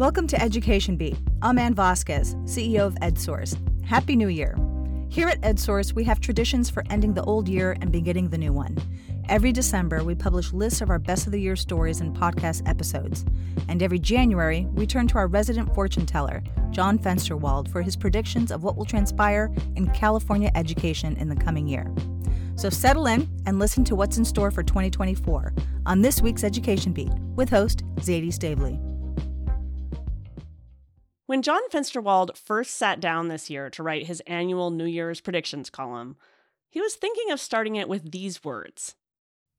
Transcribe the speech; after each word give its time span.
Welcome 0.00 0.26
to 0.28 0.42
Education 0.42 0.96
Beat. 0.96 1.18
I'm 1.42 1.58
Ann 1.58 1.74
Vasquez, 1.74 2.34
CEO 2.46 2.86
of 2.86 2.94
EdSource. 3.02 3.54
Happy 3.84 4.16
New 4.16 4.28
Year. 4.28 4.56
Here 5.10 5.28
at 5.28 5.42
EdSource, 5.42 5.92
we 5.92 6.04
have 6.04 6.20
traditions 6.20 6.70
for 6.70 6.82
ending 6.88 7.12
the 7.12 7.22
old 7.24 7.50
year 7.50 7.76
and 7.82 7.92
beginning 7.92 8.30
the 8.30 8.38
new 8.38 8.50
one. 8.50 8.78
Every 9.28 9.52
December, 9.52 10.02
we 10.02 10.14
publish 10.14 10.54
lists 10.54 10.80
of 10.80 10.88
our 10.88 10.98
best 10.98 11.26
of 11.26 11.32
the 11.32 11.40
year 11.42 11.54
stories 11.54 12.00
and 12.00 12.16
podcast 12.16 12.66
episodes. 12.66 13.26
And 13.68 13.82
every 13.82 13.98
January, 13.98 14.66
we 14.72 14.86
turn 14.86 15.06
to 15.08 15.18
our 15.18 15.26
resident 15.26 15.74
fortune 15.74 16.06
teller, 16.06 16.42
John 16.70 16.98
Fensterwald, 16.98 17.68
for 17.68 17.82
his 17.82 17.94
predictions 17.94 18.50
of 18.50 18.62
what 18.62 18.78
will 18.78 18.86
transpire 18.86 19.52
in 19.76 19.90
California 19.90 20.50
education 20.54 21.14
in 21.18 21.28
the 21.28 21.36
coming 21.36 21.68
year. 21.68 21.92
So 22.56 22.70
settle 22.70 23.06
in 23.06 23.28
and 23.44 23.58
listen 23.58 23.84
to 23.84 23.94
what's 23.94 24.16
in 24.16 24.24
store 24.24 24.50
for 24.50 24.62
2024 24.62 25.52
on 25.84 26.00
this 26.00 26.22
week's 26.22 26.42
Education 26.42 26.94
Beat 26.94 27.12
with 27.36 27.50
host 27.50 27.84
Zaidee 27.96 28.32
Stavely. 28.32 28.80
When 31.30 31.42
John 31.42 31.60
Fensterwald 31.70 32.36
first 32.36 32.76
sat 32.76 32.98
down 32.98 33.28
this 33.28 33.48
year 33.48 33.70
to 33.70 33.84
write 33.84 34.08
his 34.08 34.20
annual 34.26 34.72
New 34.72 34.84
Year's 34.84 35.20
predictions 35.20 35.70
column, 35.70 36.16
he 36.68 36.80
was 36.80 36.96
thinking 36.96 37.30
of 37.30 37.38
starting 37.38 37.76
it 37.76 37.88
with 37.88 38.10
these 38.10 38.42
words 38.42 38.96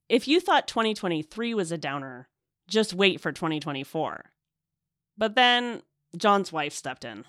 If 0.09 0.27
you 0.27 0.41
thought 0.41 0.67
2023 0.67 1.53
was 1.53 1.71
a 1.71 1.77
downer, 1.77 2.27
just 2.67 2.93
wait 2.93 3.21
for 3.21 3.31
2024. 3.31 4.34
But 5.17 5.35
then 5.35 5.84
John's 6.17 6.52
wife 6.52 6.73
stepped 6.73 7.05
in. 7.05 7.23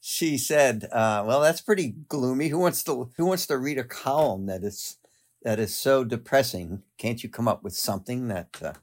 She 0.00 0.38
said, 0.38 0.84
uh, 0.92 1.24
"Well, 1.26 1.40
that's 1.40 1.60
pretty 1.60 1.96
gloomy. 2.08 2.50
Who 2.50 2.60
wants 2.60 2.84
to 2.84 3.10
Who 3.16 3.26
wants 3.26 3.48
to 3.48 3.58
read 3.58 3.78
a 3.78 3.82
column 3.82 4.46
that 4.46 4.62
is 4.62 4.98
that 5.42 5.58
is 5.58 5.74
so 5.74 6.04
depressing? 6.04 6.84
Can't 6.98 7.24
you 7.24 7.28
come 7.28 7.48
up 7.48 7.64
with 7.64 7.74
something 7.74 8.28
that 8.28 8.62
uh, 8.62 8.74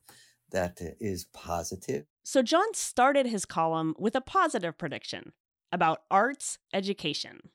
that 0.52 0.78
is 1.00 1.24
positive?" 1.32 2.06
So 2.28 2.42
John 2.42 2.74
started 2.74 3.28
his 3.28 3.46
column 3.46 3.94
with 4.00 4.16
a 4.16 4.20
positive 4.20 4.80
prediction 4.80 5.32
about 5.72 6.02
arts 6.10 6.58
education. 6.74 7.52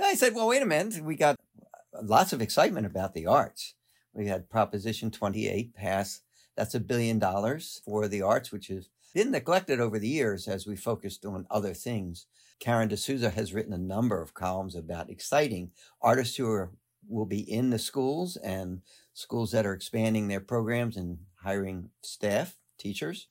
I 0.00 0.14
said, 0.14 0.34
well, 0.34 0.48
wait 0.48 0.62
a 0.62 0.66
minute. 0.66 1.04
We 1.04 1.14
got 1.14 1.36
uh, 1.62 2.00
lots 2.02 2.32
of 2.32 2.40
excitement 2.40 2.86
about 2.86 3.12
the 3.12 3.26
arts. 3.26 3.74
We 4.14 4.26
had 4.26 4.48
Proposition 4.48 5.10
28 5.10 5.74
pass. 5.74 6.22
That's 6.56 6.74
a 6.74 6.80
billion 6.80 7.18
dollars 7.18 7.82
for 7.84 8.08
the 8.08 8.22
arts, 8.22 8.50
which 8.50 8.68
has 8.68 8.88
been 9.12 9.30
neglected 9.30 9.78
over 9.78 9.98
the 9.98 10.08
years 10.08 10.48
as 10.48 10.66
we 10.66 10.74
focused 10.74 11.26
on 11.26 11.46
other 11.50 11.74
things. 11.74 12.24
Karen 12.60 12.88
D'Souza 12.88 13.28
has 13.28 13.52
written 13.52 13.74
a 13.74 13.78
number 13.78 14.22
of 14.22 14.32
columns 14.32 14.74
about 14.74 15.10
exciting 15.10 15.72
artists 16.00 16.36
who 16.36 16.48
are, 16.50 16.72
will 17.06 17.26
be 17.26 17.40
in 17.40 17.68
the 17.68 17.78
schools 17.78 18.36
and 18.38 18.80
schools 19.12 19.50
that 19.50 19.66
are 19.66 19.74
expanding 19.74 20.28
their 20.28 20.40
programs 20.40 20.96
and 20.96 21.18
hiring 21.42 21.90
staff, 22.00 22.56
teachers 22.78 23.28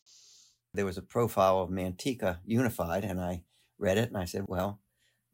there 0.74 0.86
was 0.86 0.98
a 0.98 1.04
profile 1.04 1.60
of 1.60 1.70
Manteca 1.70 2.40
Unified, 2.46 3.04
and 3.04 3.22
I 3.22 3.44
read 3.78 3.98
it 3.98 4.10
and 4.10 4.18
I 4.18 4.26
said, 4.26 4.46
well, 4.48 4.80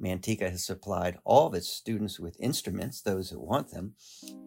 Manteca 0.01 0.49
has 0.49 0.65
supplied 0.65 1.17
all 1.23 1.47
of 1.47 1.53
its 1.53 1.67
students 1.67 2.19
with 2.19 2.39
instruments, 2.39 3.01
those 3.01 3.29
that 3.29 3.39
want 3.39 3.71
them. 3.71 3.93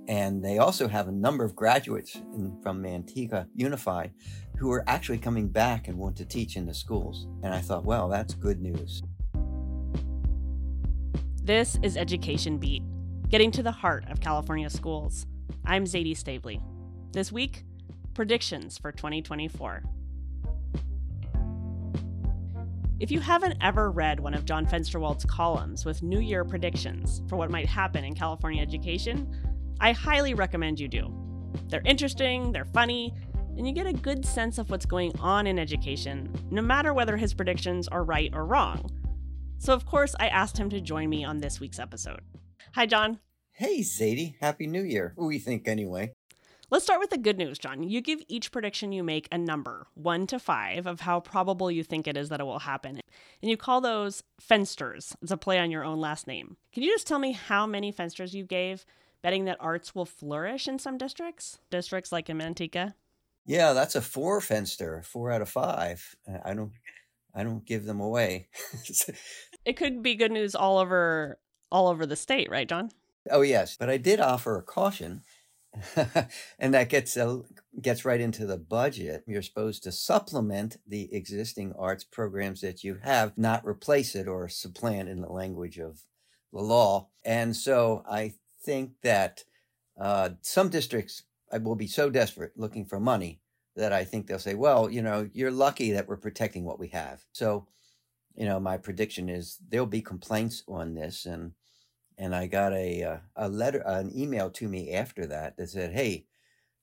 And 0.08 0.44
they 0.44 0.58
also 0.58 0.88
have 0.88 1.08
a 1.08 1.12
number 1.12 1.44
of 1.44 1.56
graduates 1.56 2.16
in, 2.16 2.58
from 2.62 2.82
Manteca 2.82 3.46
Unified 3.54 4.12
who 4.58 4.70
are 4.70 4.84
actually 4.86 5.18
coming 5.18 5.48
back 5.48 5.88
and 5.88 5.98
want 5.98 6.16
to 6.16 6.24
teach 6.24 6.56
in 6.56 6.66
the 6.66 6.74
schools. 6.74 7.26
And 7.42 7.54
I 7.54 7.60
thought, 7.60 7.84
well, 7.84 8.08
that's 8.08 8.34
good 8.34 8.60
news. 8.60 9.02
This 11.42 11.78
is 11.82 11.96
Education 11.96 12.58
Beat, 12.58 12.82
getting 13.28 13.50
to 13.52 13.62
the 13.62 13.72
heart 13.72 14.04
of 14.08 14.20
California 14.20 14.70
schools. 14.70 15.26
I'm 15.64 15.84
Zaidee 15.84 16.16
Stavely. 16.16 16.60
This 17.12 17.32
week, 17.32 17.64
predictions 18.14 18.78
for 18.78 18.92
2024. 18.92 19.82
If 23.02 23.10
you 23.10 23.18
haven't 23.18 23.56
ever 23.60 23.90
read 23.90 24.20
one 24.20 24.32
of 24.32 24.44
John 24.44 24.64
Fensterwald's 24.64 25.24
columns 25.24 25.84
with 25.84 26.04
New 26.04 26.20
Year 26.20 26.44
predictions 26.44 27.20
for 27.28 27.34
what 27.34 27.50
might 27.50 27.66
happen 27.66 28.04
in 28.04 28.14
California 28.14 28.62
education, 28.62 29.28
I 29.80 29.90
highly 29.90 30.34
recommend 30.34 30.78
you 30.78 30.86
do. 30.86 31.12
They're 31.66 31.82
interesting, 31.84 32.52
they're 32.52 32.64
funny, 32.64 33.12
and 33.56 33.66
you 33.66 33.74
get 33.74 33.88
a 33.88 33.92
good 33.92 34.24
sense 34.24 34.58
of 34.58 34.70
what's 34.70 34.86
going 34.86 35.18
on 35.18 35.48
in 35.48 35.58
education, 35.58 36.32
no 36.52 36.62
matter 36.62 36.94
whether 36.94 37.16
his 37.16 37.34
predictions 37.34 37.88
are 37.88 38.04
right 38.04 38.30
or 38.32 38.46
wrong. 38.46 38.88
So, 39.58 39.74
of 39.74 39.84
course, 39.84 40.14
I 40.20 40.28
asked 40.28 40.56
him 40.56 40.70
to 40.70 40.80
join 40.80 41.10
me 41.10 41.24
on 41.24 41.38
this 41.38 41.58
week's 41.58 41.80
episode. 41.80 42.20
Hi, 42.76 42.86
John. 42.86 43.18
Hey, 43.50 43.80
Zaidee. 43.80 44.36
Happy 44.40 44.68
New 44.68 44.84
Year. 44.84 45.12
Who 45.16 45.26
we 45.26 45.40
think, 45.40 45.66
anyway. 45.66 46.12
Let's 46.72 46.86
start 46.86 47.00
with 47.00 47.10
the 47.10 47.18
good 47.18 47.36
news, 47.36 47.58
John. 47.58 47.82
You 47.82 48.00
give 48.00 48.22
each 48.28 48.50
prediction 48.50 48.92
you 48.92 49.02
make 49.02 49.28
a 49.30 49.36
number, 49.36 49.88
one 49.92 50.26
to 50.28 50.38
five, 50.38 50.86
of 50.86 51.02
how 51.02 51.20
probable 51.20 51.70
you 51.70 51.84
think 51.84 52.08
it 52.08 52.16
is 52.16 52.30
that 52.30 52.40
it 52.40 52.44
will 52.44 52.60
happen. 52.60 52.98
And 53.42 53.50
you 53.50 53.58
call 53.58 53.82
those 53.82 54.22
fensters. 54.40 55.14
It's 55.20 55.30
a 55.30 55.36
play 55.36 55.58
on 55.58 55.70
your 55.70 55.84
own 55.84 56.00
last 56.00 56.26
name. 56.26 56.56
Can 56.72 56.82
you 56.82 56.90
just 56.90 57.06
tell 57.06 57.18
me 57.18 57.32
how 57.32 57.66
many 57.66 57.92
fensters 57.92 58.32
you 58.32 58.44
gave, 58.44 58.86
betting 59.20 59.44
that 59.44 59.58
arts 59.60 59.94
will 59.94 60.06
flourish 60.06 60.66
in 60.66 60.78
some 60.78 60.96
districts? 60.96 61.58
Districts 61.70 62.10
like 62.10 62.30
in 62.30 62.38
Manteca? 62.38 62.94
Yeah, 63.44 63.74
that's 63.74 63.94
a 63.94 64.00
four 64.00 64.40
fenster, 64.40 65.04
four 65.04 65.30
out 65.30 65.42
of 65.42 65.50
five. 65.50 66.16
Uh, 66.26 66.38
I 66.42 66.54
don't 66.54 66.72
I 67.34 67.42
don't 67.42 67.66
give 67.66 67.84
them 67.84 68.00
away. 68.00 68.48
it 69.66 69.76
could 69.76 70.02
be 70.02 70.14
good 70.14 70.32
news 70.32 70.54
all 70.54 70.78
over 70.78 71.38
all 71.70 71.88
over 71.88 72.06
the 72.06 72.16
state, 72.16 72.48
right, 72.50 72.66
John? 72.66 72.92
Oh 73.30 73.42
yes, 73.42 73.76
but 73.78 73.90
I 73.90 73.98
did 73.98 74.20
offer 74.20 74.56
a 74.56 74.62
caution 74.62 75.22
and 76.58 76.74
that 76.74 76.90
gets 76.90 77.16
uh, 77.16 77.38
gets 77.80 78.04
right 78.04 78.20
into 78.20 78.44
the 78.44 78.58
budget. 78.58 79.24
You're 79.26 79.42
supposed 79.42 79.82
to 79.84 79.92
supplement 79.92 80.76
the 80.86 81.12
existing 81.14 81.72
arts 81.78 82.04
programs 82.04 82.60
that 82.60 82.84
you 82.84 82.98
have, 83.02 83.36
not 83.38 83.66
replace 83.66 84.14
it 84.14 84.28
or 84.28 84.48
supplant 84.48 85.08
in 85.08 85.22
the 85.22 85.32
language 85.32 85.78
of 85.78 86.00
the 86.52 86.60
law. 86.60 87.08
And 87.24 87.56
so 87.56 88.04
I 88.08 88.34
think 88.62 88.92
that 89.02 89.44
uh, 89.98 90.30
some 90.42 90.68
districts 90.68 91.22
will 91.50 91.76
be 91.76 91.86
so 91.86 92.10
desperate 92.10 92.52
looking 92.56 92.84
for 92.84 93.00
money 93.00 93.40
that 93.76 93.92
I 93.92 94.04
think 94.04 94.26
they'll 94.26 94.38
say, 94.38 94.54
well, 94.54 94.90
you 94.90 95.02
know, 95.02 95.28
you're 95.32 95.50
lucky 95.50 95.92
that 95.92 96.08
we're 96.08 96.16
protecting 96.16 96.64
what 96.64 96.78
we 96.78 96.88
have. 96.88 97.24
So, 97.32 97.66
you 98.34 98.44
know, 98.44 98.60
my 98.60 98.76
prediction 98.76 99.28
is 99.28 99.58
there'll 99.68 99.86
be 99.86 100.02
complaints 100.02 100.62
on 100.68 100.94
this 100.94 101.24
and 101.24 101.52
and 102.22 102.36
I 102.36 102.46
got 102.46 102.72
a 102.72 103.02
uh, 103.02 103.16
a 103.34 103.48
letter, 103.48 103.82
an 103.84 104.16
email 104.16 104.48
to 104.50 104.68
me 104.68 104.92
after 104.92 105.26
that 105.26 105.56
that 105.56 105.70
said, 105.70 105.92
"Hey, 105.92 106.26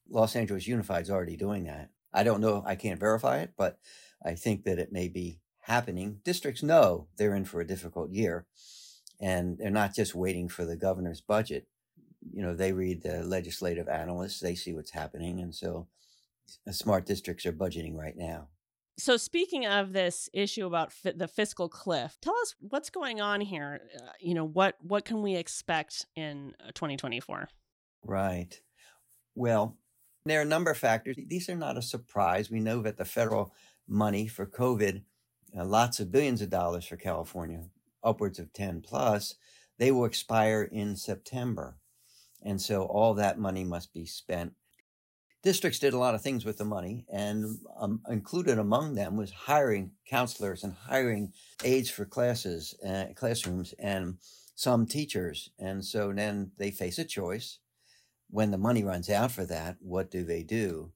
Los 0.09 0.35
Angeles 0.35 0.67
Unified 0.67 1.03
is 1.03 1.09
already 1.09 1.38
doing 1.38 1.63
that." 1.63 1.91
I 2.13 2.23
don't 2.23 2.41
know, 2.41 2.61
I 2.66 2.75
can't 2.75 3.00
verify 3.00 3.39
it, 3.39 3.53
but 3.55 3.79
I 4.25 4.33
think 4.33 4.63
that 4.63 4.79
it 4.79 4.91
may 4.91 5.07
be 5.07 5.39
happening. 5.61 6.19
Districts 6.25 6.61
know 6.61 7.07
they're 7.16 7.35
in 7.35 7.45
for 7.45 7.61
a 7.61 7.67
difficult 7.67 8.11
year, 8.11 8.47
and 9.22 9.57
they're 9.57 9.69
not 9.69 9.95
just 9.95 10.13
waiting 10.13 10.49
for 10.49 10.66
the 10.66 10.75
governor's 10.75 11.22
budget. 11.22 11.67
You 12.33 12.41
know, 12.41 12.53
they 12.53 12.73
read 12.73 13.03
the 13.03 13.23
legislative 13.23 13.88
analysts, 13.88 14.41
they 14.41 14.55
see 14.55 14.73
what's 14.73 14.91
happening, 14.91 15.39
and 15.39 15.55
so 15.55 15.88
smart 16.72 17.05
districts 17.05 17.45
are 17.45 17.53
budgeting 17.53 17.95
right 17.95 18.17
now. 18.17 18.49
So, 18.99 19.15
speaking 19.15 19.65
of 19.65 19.93
this 19.93 20.29
issue 20.33 20.67
about 20.67 20.91
the 21.03 21.27
fiscal 21.27 21.69
cliff, 21.69 22.17
tell 22.21 22.35
us 22.41 22.53
what's 22.59 22.89
going 22.89 23.21
on 23.21 23.39
here. 23.39 23.79
Uh, 23.95 24.09
you 24.19 24.33
know, 24.33 24.45
what 24.45 24.75
what 24.81 25.05
can 25.05 25.21
we 25.21 25.35
expect 25.35 26.05
in 26.17 26.53
2024? 26.73 27.47
Right. 28.03 28.59
Well, 29.35 29.77
there 30.25 30.39
are 30.39 30.43
a 30.43 30.45
number 30.45 30.71
of 30.71 30.77
factors. 30.77 31.15
These 31.27 31.47
are 31.47 31.55
not 31.55 31.77
a 31.77 31.81
surprise. 31.81 32.51
We 32.51 32.59
know 32.59 32.81
that 32.81 32.97
the 32.97 33.05
federal 33.05 33.53
money 33.87 34.27
for 34.27 34.45
COVID, 34.45 35.03
uh, 35.57 35.66
lots 35.66 36.01
of 36.01 36.11
billions 36.11 36.41
of 36.41 36.49
dollars 36.49 36.85
for 36.85 36.97
California, 36.97 37.63
upwards 38.03 38.37
of 38.37 38.51
10 38.51 38.81
plus, 38.81 39.35
they 39.77 39.91
will 39.91 40.05
expire 40.05 40.63
in 40.63 40.97
September. 40.97 41.77
And 42.43 42.61
so 42.61 42.83
all 42.83 43.13
that 43.13 43.39
money 43.39 43.63
must 43.63 43.93
be 43.93 44.05
spent 44.05 44.53
districts 45.44 45.79
did 45.79 45.94
a 45.94 45.97
lot 45.97 46.16
of 46.16 46.22
things 46.22 46.46
with 46.46 46.58
the 46.58 46.66
money, 46.66 47.05
and 47.11 47.59
um, 47.79 48.02
included 48.09 48.59
among 48.59 48.96
them 48.96 49.16
was 49.16 49.31
hiring 49.31 49.91
counselors 50.08 50.64
and 50.64 50.73
hiring 50.73 51.34
aides 51.64 51.90
for 51.90 52.05
classes, 52.05 52.75
uh, 52.85 53.05
classrooms, 53.16 53.73
and 53.79 54.17
some 54.55 54.85
teachers. 54.85 55.49
And 55.58 55.85
so 55.85 56.11
then 56.11 56.52
they 56.58 56.72
face 56.72 56.99
a 56.99 57.05
choice. 57.05 57.59
When 58.29 58.52
the 58.52 58.58
money 58.58 58.84
runs 58.84 59.09
out 59.09 59.31
for 59.31 59.46
that, 59.46 59.78
what 59.79 60.11
do 60.11 60.23
they 60.23 60.43
do? 60.43 60.91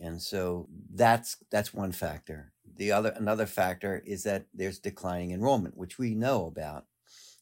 And 0.00 0.20
so 0.20 0.68
that's 0.92 1.36
that's 1.50 1.74
one 1.74 1.92
factor. 1.92 2.52
The 2.76 2.90
other 2.90 3.10
another 3.10 3.46
factor 3.46 4.02
is 4.04 4.22
that 4.24 4.46
there's 4.54 4.78
declining 4.78 5.30
enrollment, 5.30 5.76
which 5.76 5.98
we 5.98 6.14
know 6.14 6.46
about, 6.46 6.86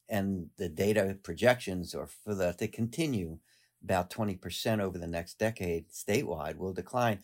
and 0.08 0.48
the 0.58 0.68
data 0.68 1.16
projections 1.22 1.94
are 1.94 2.08
for 2.08 2.34
that 2.34 2.58
to 2.58 2.68
continue 2.68 3.38
about 3.82 4.10
20% 4.10 4.80
over 4.80 4.98
the 4.98 5.06
next 5.06 5.38
decade 5.38 5.88
statewide 5.90 6.56
will 6.56 6.72
decline. 6.72 7.20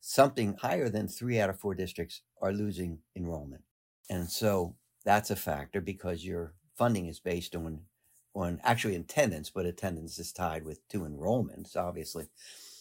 Something 0.00 0.56
higher 0.60 0.88
than 0.88 1.08
three 1.08 1.38
out 1.38 1.50
of 1.50 1.58
four 1.58 1.74
districts 1.74 2.22
are 2.40 2.52
losing 2.52 3.00
enrollment. 3.14 3.62
And 4.08 4.28
so 4.28 4.76
that's 5.04 5.30
a 5.30 5.36
factor 5.36 5.80
because 5.80 6.24
your 6.24 6.54
funding 6.76 7.06
is 7.06 7.20
based 7.20 7.54
on 7.54 7.82
on 8.32 8.60
actually 8.62 8.94
attendance, 8.94 9.50
but 9.50 9.66
attendance 9.66 10.18
is 10.18 10.32
tied 10.32 10.64
with 10.64 10.86
two 10.88 11.00
enrollments, 11.00 11.76
obviously. 11.76 12.28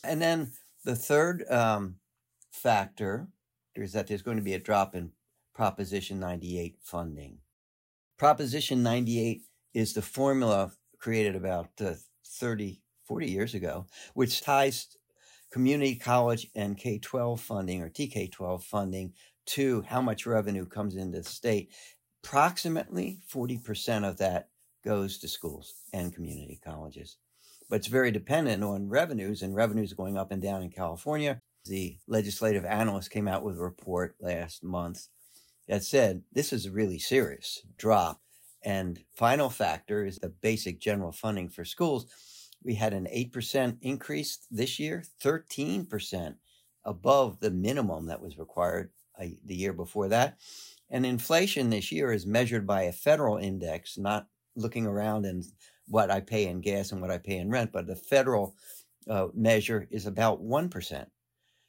And 0.04 0.22
then 0.22 0.52
the 0.86 0.96
third 0.96 1.44
um, 1.50 1.96
factor 2.52 3.28
is 3.76 3.94
that 3.94 4.08
there's 4.08 4.22
going 4.22 4.38
to 4.38 4.44
be 4.44 4.54
a 4.54 4.60
drop 4.60 4.96
in 4.96 5.12
Proposition 5.54 6.20
98 6.20 6.78
funding. 6.84 7.40
Proposition 8.18 8.84
98 8.84 9.42
is 9.74 9.94
the 9.94 10.02
formula 10.02 10.72
created 11.00 11.36
about 11.36 11.70
uh, 11.82 11.94
30, 12.26 12.82
40 13.10 13.30
years 13.30 13.56
ago, 13.56 13.88
which 14.14 14.42
ties 14.42 14.96
community 15.52 15.96
college 15.96 16.48
and 16.56 16.78
K 16.78 17.00
12 17.00 17.42
funding 17.42 17.82
or 17.82 17.90
TK 17.90 18.32
12 18.32 18.64
funding 18.64 19.14
to 19.48 19.82
how 19.88 20.00
much 20.00 20.28
revenue 20.28 20.66
comes 20.66 20.96
into 20.96 21.18
the 21.18 21.24
state. 21.24 21.72
Approximately 22.24 23.18
40% 23.28 24.08
of 24.08 24.18
that 24.20 24.50
goes 24.86 25.18
to 25.18 25.28
schools 25.28 25.74
and 25.92 26.14
community 26.14 26.60
colleges. 26.64 27.18
But 27.68 27.78
it's 27.78 27.88
very 27.88 28.12
dependent 28.12 28.64
on 28.64 28.90
revenues, 28.90 29.42
and 29.42 29.56
revenues 29.56 29.94
going 29.94 30.18
up 30.18 30.32
and 30.32 30.42
down 30.42 30.62
in 30.62 30.70
California. 30.70 31.42
The 31.66 31.98
legislative 32.08 32.66
analyst 32.66 33.10
came 33.10 33.28
out 33.28 33.44
with 33.44 33.58
a 33.58 33.62
report 33.62 34.16
last 34.22 34.64
month 34.64 35.08
that 35.68 35.84
said 35.84 36.24
this 36.32 36.54
is 36.54 36.68
a 36.68 36.72
really 36.72 37.00
serious 37.00 37.64
drop. 37.78 38.22
And 38.64 39.04
final 39.16 39.50
factor 39.50 40.06
is 40.06 40.18
the 40.18 40.30
basic 40.30 40.80
general 40.80 41.12
funding 41.12 41.50
for 41.50 41.66
schools. 41.66 42.08
We 42.64 42.76
had 42.76 42.94
an 42.94 43.08
8% 43.14 43.78
increase 43.82 44.40
this 44.52 44.80
year, 44.80 45.04
13% 45.24 46.36
above 46.86 47.40
the 47.40 47.52
minimum 47.52 48.08
that 48.08 48.22
was 48.22 48.38
required 48.38 48.92
uh, 49.20 49.26
the 49.46 49.56
year 49.56 49.74
before 49.74 50.08
that. 50.10 50.38
And 50.90 51.06
inflation 51.06 51.70
this 51.70 51.92
year 51.92 52.12
is 52.12 52.26
measured 52.26 52.66
by 52.66 52.84
a 52.84 52.92
federal 52.92 53.38
index, 53.38 53.98
not 53.98 54.28
looking 54.56 54.86
around 54.86 55.26
and 55.26 55.44
what 55.88 56.12
I 56.12 56.20
pay 56.20 56.48
in 56.48 56.62
gas 56.62 56.92
and 56.92 57.02
what 57.02 57.12
I 57.12 57.18
pay 57.18 57.38
in 57.38 57.50
rent, 57.50 57.72
but 57.72 57.88
the 57.88 57.96
federal 57.96 58.56
uh, 59.10 59.28
measure 59.34 59.88
is 59.90 60.06
about 60.06 60.44
1%. 60.44 61.06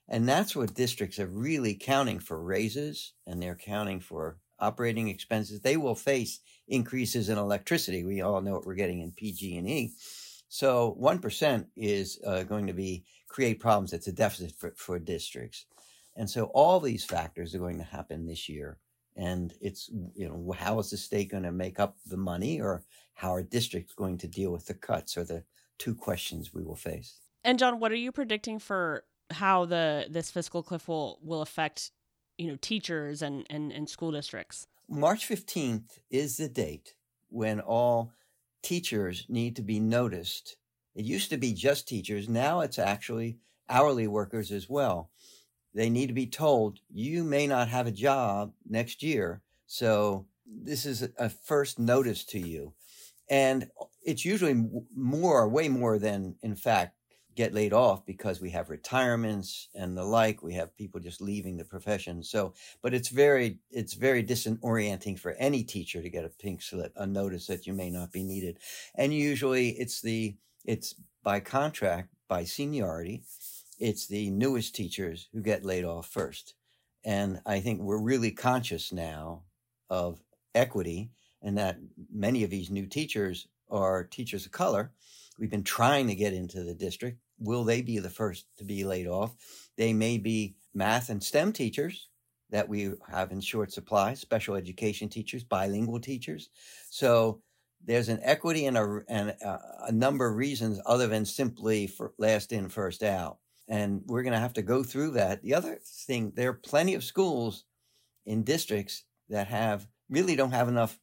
And 0.08 0.28
that's 0.28 0.56
what 0.56 0.74
districts 0.74 1.18
are 1.18 1.26
really 1.26 1.74
counting 1.74 2.18
for 2.18 2.42
raises 2.42 3.14
and 3.26 3.40
they're 3.40 3.54
counting 3.54 4.00
for 4.00 4.38
operating 4.58 5.08
expenses. 5.08 5.60
They 5.60 5.76
will 5.76 5.94
face 5.94 6.40
increases 6.68 7.28
in 7.28 7.38
electricity. 7.38 8.04
We 8.04 8.20
all 8.20 8.40
know 8.40 8.52
what 8.52 8.66
we're 8.66 8.74
getting 8.74 9.00
in 9.00 9.12
PG&E. 9.12 9.92
So 10.52 10.98
1% 11.00 11.66
is 11.76 12.20
uh, 12.26 12.42
going 12.42 12.66
to 12.66 12.72
be 12.72 13.04
create 13.28 13.60
problems. 13.60 13.92
It's 13.92 14.08
a 14.08 14.12
deficit 14.12 14.52
for, 14.58 14.72
for 14.76 14.98
districts. 14.98 15.66
And 16.16 16.28
so 16.28 16.46
all 16.46 16.80
these 16.80 17.04
factors 17.04 17.54
are 17.54 17.60
going 17.60 17.78
to 17.78 17.84
happen 17.84 18.26
this 18.26 18.48
year. 18.48 18.78
And 19.16 19.54
it's, 19.60 19.88
you 20.14 20.28
know, 20.28 20.52
how 20.58 20.80
is 20.80 20.90
the 20.90 20.96
state 20.96 21.30
going 21.30 21.44
to 21.44 21.52
make 21.52 21.78
up 21.78 21.98
the 22.04 22.16
money 22.16 22.60
or 22.60 22.82
how 23.14 23.32
are 23.32 23.42
districts 23.42 23.94
going 23.94 24.18
to 24.18 24.26
deal 24.26 24.50
with 24.50 24.66
the 24.66 24.74
cuts 24.74 25.16
are 25.16 25.24
the 25.24 25.44
two 25.78 25.94
questions 25.94 26.52
we 26.52 26.64
will 26.64 26.74
face. 26.74 27.20
And 27.44 27.56
John, 27.56 27.78
what 27.78 27.92
are 27.92 27.96
you 27.96 28.10
predicting 28.10 28.58
for 28.58 29.04
how 29.30 29.64
the 29.64 30.06
this 30.10 30.32
fiscal 30.32 30.64
cliff 30.64 30.88
will 30.88 31.20
will 31.22 31.42
affect 31.42 31.92
you 32.38 32.48
know 32.48 32.58
teachers 32.60 33.22
and 33.22 33.46
and, 33.48 33.70
and 33.72 33.88
school 33.88 34.10
districts 34.10 34.66
march 34.88 35.28
15th 35.28 36.00
is 36.10 36.36
the 36.36 36.48
date 36.48 36.94
when 37.28 37.60
all 37.60 38.12
teachers 38.62 39.26
need 39.28 39.56
to 39.56 39.62
be 39.62 39.80
noticed. 39.80 40.56
It 40.94 41.04
used 41.04 41.30
to 41.30 41.36
be 41.36 41.52
just 41.52 41.88
teachers 41.88 42.28
now 42.28 42.60
it's 42.60 42.78
actually 42.78 43.38
hourly 43.68 44.06
workers 44.06 44.50
as 44.50 44.68
well. 44.68 45.10
They 45.74 45.88
need 45.88 46.08
to 46.08 46.12
be 46.12 46.26
told 46.26 46.80
you 46.90 47.22
may 47.22 47.46
not 47.46 47.68
have 47.68 47.86
a 47.86 47.92
job 47.92 48.52
next 48.68 49.02
year 49.02 49.42
so 49.72 50.26
this 50.44 50.84
is 50.84 51.08
a 51.16 51.28
first 51.28 51.78
notice 51.78 52.24
to 52.24 52.40
you. 52.40 52.74
And 53.28 53.70
it's 54.02 54.24
usually 54.24 54.60
more 54.96 55.48
way 55.48 55.68
more 55.68 55.96
than 55.96 56.34
in 56.42 56.56
fact 56.56 56.96
get 57.34 57.54
laid 57.54 57.72
off 57.72 58.04
because 58.04 58.40
we 58.40 58.50
have 58.50 58.70
retirements 58.70 59.68
and 59.74 59.96
the 59.96 60.04
like. 60.04 60.42
We 60.42 60.54
have 60.54 60.76
people 60.76 61.00
just 61.00 61.20
leaving 61.20 61.56
the 61.56 61.64
profession. 61.64 62.22
So, 62.22 62.54
but 62.82 62.94
it's 62.94 63.08
very, 63.08 63.58
it's 63.70 63.94
very 63.94 64.24
disorienting 64.24 65.18
for 65.18 65.32
any 65.32 65.62
teacher 65.62 66.02
to 66.02 66.10
get 66.10 66.24
a 66.24 66.28
pink 66.28 66.62
slip, 66.62 66.92
a 66.96 67.06
notice 67.06 67.46
that 67.46 67.66
you 67.66 67.72
may 67.72 67.90
not 67.90 68.12
be 68.12 68.24
needed. 68.24 68.58
And 68.94 69.14
usually 69.14 69.70
it's 69.70 70.00
the, 70.00 70.36
it's 70.64 70.94
by 71.22 71.40
contract, 71.40 72.08
by 72.28 72.44
seniority. 72.44 73.22
It's 73.78 74.06
the 74.06 74.30
newest 74.30 74.74
teachers 74.74 75.28
who 75.32 75.40
get 75.40 75.64
laid 75.64 75.84
off 75.84 76.08
first. 76.08 76.54
And 77.04 77.40
I 77.46 77.60
think 77.60 77.80
we're 77.80 78.02
really 78.02 78.30
conscious 78.30 78.92
now 78.92 79.42
of 79.88 80.20
equity 80.54 81.10
and 81.42 81.56
that 81.56 81.78
many 82.12 82.44
of 82.44 82.50
these 82.50 82.70
new 82.70 82.86
teachers 82.86 83.46
are 83.70 84.04
teachers 84.04 84.46
of 84.46 84.52
color 84.52 84.92
We've 85.40 85.50
been 85.50 85.64
trying 85.64 86.06
to 86.08 86.14
get 86.14 86.34
into 86.34 86.62
the 86.62 86.74
district. 86.74 87.18
Will 87.38 87.64
they 87.64 87.80
be 87.80 87.98
the 87.98 88.10
first 88.10 88.44
to 88.58 88.64
be 88.64 88.84
laid 88.84 89.06
off? 89.06 89.34
They 89.78 89.94
may 89.94 90.18
be 90.18 90.54
math 90.74 91.08
and 91.08 91.24
STEM 91.24 91.54
teachers 91.54 92.08
that 92.50 92.68
we 92.68 92.92
have 93.08 93.32
in 93.32 93.40
short 93.40 93.72
supply, 93.72 94.12
special 94.12 94.54
education 94.54 95.08
teachers, 95.08 95.42
bilingual 95.42 95.98
teachers. 95.98 96.50
So 96.90 97.40
there's 97.82 98.10
an 98.10 98.20
equity 98.22 98.66
and 98.66 98.76
a, 98.76 99.00
and 99.08 99.30
a, 99.30 99.60
a 99.86 99.92
number 99.92 100.28
of 100.28 100.36
reasons 100.36 100.78
other 100.84 101.06
than 101.06 101.24
simply 101.24 101.90
last 102.18 102.52
in, 102.52 102.68
first 102.68 103.02
out. 103.02 103.38
And 103.66 104.02
we're 104.04 104.22
going 104.22 104.34
to 104.34 104.38
have 104.38 104.52
to 104.54 104.62
go 104.62 104.82
through 104.82 105.12
that. 105.12 105.42
The 105.42 105.54
other 105.54 105.78
thing, 106.06 106.32
there 106.34 106.50
are 106.50 106.54
plenty 106.54 106.94
of 106.94 107.04
schools 107.04 107.64
in 108.26 108.42
districts 108.42 109.04
that 109.30 109.46
have 109.46 109.86
really 110.10 110.36
don't 110.36 110.50
have 110.50 110.68
enough 110.68 110.98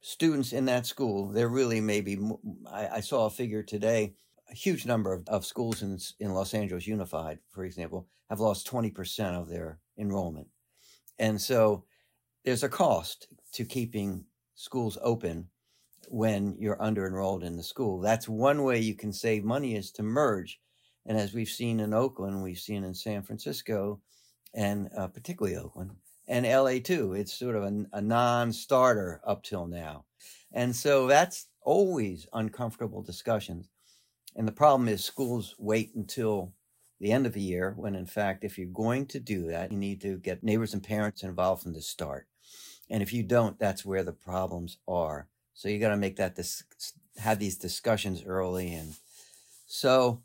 students 0.00 0.52
in 0.52 0.64
that 0.66 0.86
school, 0.86 1.28
there 1.28 1.48
really 1.48 1.80
may 1.80 2.00
be, 2.00 2.18
I, 2.70 2.88
I 2.88 3.00
saw 3.00 3.26
a 3.26 3.30
figure 3.30 3.62
today, 3.62 4.14
a 4.50 4.54
huge 4.54 4.86
number 4.86 5.12
of, 5.12 5.28
of 5.28 5.44
schools 5.44 5.82
in, 5.82 5.98
in 6.20 6.34
Los 6.34 6.54
Angeles 6.54 6.86
Unified, 6.86 7.38
for 7.50 7.64
example, 7.64 8.06
have 8.30 8.40
lost 8.40 8.70
20% 8.70 9.34
of 9.34 9.48
their 9.48 9.80
enrollment. 9.98 10.48
And 11.18 11.40
so 11.40 11.84
there's 12.44 12.62
a 12.62 12.68
cost 12.68 13.28
to 13.52 13.64
keeping 13.64 14.24
schools 14.54 14.98
open 15.02 15.48
when 16.08 16.56
you're 16.58 16.82
under 16.82 17.06
enrolled 17.06 17.44
in 17.44 17.56
the 17.56 17.62
school. 17.62 18.00
That's 18.00 18.28
one 18.28 18.62
way 18.62 18.78
you 18.78 18.94
can 18.94 19.12
save 19.12 19.44
money 19.44 19.74
is 19.74 19.90
to 19.92 20.02
merge. 20.02 20.60
And 21.04 21.18
as 21.18 21.34
we've 21.34 21.48
seen 21.48 21.80
in 21.80 21.92
Oakland, 21.94 22.42
we've 22.42 22.58
seen 22.58 22.84
in 22.84 22.94
San 22.94 23.22
Francisco, 23.22 24.00
and 24.54 24.88
uh, 24.96 25.08
particularly 25.08 25.56
Oakland, 25.56 25.92
and 26.28 26.46
LA 26.46 26.78
too. 26.78 27.14
It's 27.14 27.32
sort 27.32 27.56
of 27.56 27.64
a, 27.64 27.86
a 27.94 28.00
non 28.00 28.52
starter 28.52 29.20
up 29.26 29.42
till 29.42 29.66
now. 29.66 30.04
And 30.52 30.74
so 30.74 31.06
that's 31.06 31.46
always 31.62 32.26
uncomfortable 32.32 33.02
discussions. 33.02 33.68
And 34.36 34.46
the 34.46 34.52
problem 34.52 34.88
is 34.88 35.04
schools 35.04 35.54
wait 35.58 35.94
until 35.94 36.52
the 37.00 37.12
end 37.12 37.26
of 37.26 37.32
the 37.32 37.40
year 37.40 37.74
when, 37.76 37.94
in 37.94 38.06
fact, 38.06 38.44
if 38.44 38.58
you're 38.58 38.68
going 38.68 39.06
to 39.06 39.20
do 39.20 39.48
that, 39.48 39.72
you 39.72 39.78
need 39.78 40.00
to 40.02 40.18
get 40.18 40.42
neighbors 40.42 40.74
and 40.74 40.82
parents 40.82 41.22
involved 41.22 41.62
from 41.62 41.72
the 41.72 41.82
start. 41.82 42.26
And 42.90 43.02
if 43.02 43.12
you 43.12 43.22
don't, 43.22 43.58
that's 43.58 43.84
where 43.84 44.02
the 44.02 44.12
problems 44.12 44.78
are. 44.86 45.28
So 45.54 45.68
you 45.68 45.78
got 45.78 45.90
to 45.90 45.96
make 45.96 46.16
that, 46.16 46.36
this 46.36 46.62
have 47.18 47.38
these 47.38 47.56
discussions 47.56 48.22
early. 48.24 48.72
And 48.72 48.94
so 49.66 50.22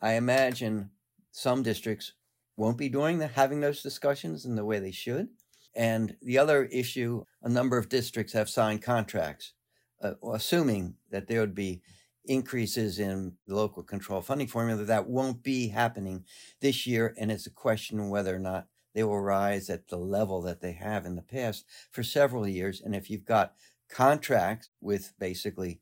I 0.00 0.12
imagine 0.14 0.90
some 1.32 1.62
districts 1.62 2.12
won't 2.60 2.76
be 2.76 2.90
doing 2.90 3.18
the, 3.18 3.26
having 3.26 3.60
those 3.60 3.82
discussions 3.82 4.44
in 4.44 4.54
the 4.54 4.64
way 4.66 4.78
they 4.78 4.90
should. 4.90 5.28
And 5.74 6.14
the 6.20 6.36
other 6.36 6.66
issue, 6.66 7.24
a 7.42 7.48
number 7.48 7.78
of 7.78 7.88
districts 7.88 8.34
have 8.34 8.50
signed 8.50 8.82
contracts, 8.82 9.54
uh, 10.02 10.12
assuming 10.30 10.96
that 11.10 11.26
there 11.26 11.40
would 11.40 11.54
be 11.54 11.80
increases 12.26 12.98
in 12.98 13.32
the 13.46 13.54
local 13.54 13.82
control 13.82 14.20
funding 14.20 14.46
formula. 14.46 14.84
That 14.84 15.08
won't 15.08 15.42
be 15.42 15.68
happening 15.68 16.26
this 16.60 16.86
year. 16.86 17.14
And 17.18 17.32
it's 17.32 17.46
a 17.46 17.50
question 17.50 18.10
whether 18.10 18.36
or 18.36 18.40
not 18.40 18.66
they 18.94 19.04
will 19.04 19.22
rise 19.22 19.70
at 19.70 19.88
the 19.88 19.96
level 19.96 20.42
that 20.42 20.60
they 20.60 20.72
have 20.72 21.06
in 21.06 21.16
the 21.16 21.22
past 21.22 21.64
for 21.90 22.02
several 22.02 22.46
years. 22.46 22.82
And 22.82 22.94
if 22.94 23.08
you've 23.08 23.24
got 23.24 23.54
contracts 23.88 24.68
with 24.82 25.14
basically 25.18 25.80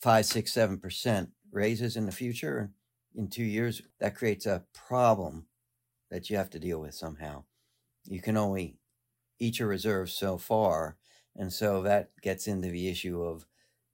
five, 0.00 0.26
six, 0.26 0.52
seven 0.52 0.78
percent 0.78 1.30
raises 1.50 1.96
in 1.96 2.06
the 2.06 2.12
future 2.12 2.70
in 3.16 3.26
two 3.26 3.42
years, 3.42 3.82
that 3.98 4.14
creates 4.14 4.46
a 4.46 4.62
problem 4.72 5.46
that 6.10 6.28
you 6.28 6.36
have 6.36 6.50
to 6.50 6.58
deal 6.58 6.80
with 6.80 6.94
somehow. 6.94 7.44
You 8.04 8.20
can 8.20 8.36
only 8.36 8.76
eat 9.38 9.58
your 9.58 9.68
reserves 9.68 10.12
so 10.12 10.38
far. 10.38 10.96
And 11.36 11.52
so 11.52 11.82
that 11.82 12.10
gets 12.22 12.46
into 12.46 12.68
the 12.68 12.88
issue 12.88 13.22
of 13.22 13.46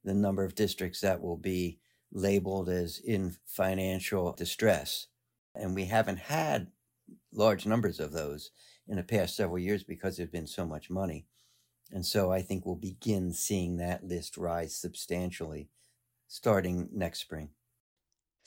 the 0.03 0.13
number 0.13 0.43
of 0.43 0.55
districts 0.55 1.01
that 1.01 1.21
will 1.21 1.37
be 1.37 1.79
labeled 2.11 2.69
as 2.69 2.99
in 2.99 3.35
financial 3.45 4.31
distress. 4.33 5.07
And 5.53 5.75
we 5.75 5.85
haven't 5.85 6.19
had 6.19 6.67
large 7.33 7.65
numbers 7.65 7.99
of 7.99 8.11
those 8.11 8.51
in 8.87 8.97
the 8.97 9.03
past 9.03 9.35
several 9.35 9.59
years 9.59 9.83
because 9.83 10.17
there's 10.17 10.29
been 10.29 10.47
so 10.47 10.65
much 10.65 10.89
money. 10.89 11.25
And 11.91 12.05
so 12.05 12.31
I 12.31 12.41
think 12.41 12.65
we'll 12.65 12.75
begin 12.75 13.33
seeing 13.33 13.77
that 13.77 14.03
list 14.03 14.37
rise 14.37 14.75
substantially 14.75 15.69
starting 16.27 16.89
next 16.91 17.19
spring. 17.19 17.49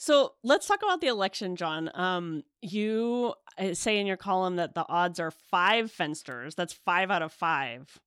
So 0.00 0.33
let's 0.42 0.66
talk 0.66 0.83
about 0.83 1.02
the 1.02 1.09
election, 1.09 1.57
John. 1.57 1.90
Um, 1.92 2.42
you 2.62 3.35
uh, 3.59 3.75
say 3.75 3.99
in 3.99 4.07
your 4.07 4.16
column 4.16 4.57
that 4.57 4.75
the 4.75 4.87
odds 4.88 5.21
are 5.21 5.30
five 5.30 5.92
fensters. 5.92 6.54
That's 6.54 6.73
five 6.73 7.11
out 7.11 7.21
of 7.21 7.35
five. 7.35 8.00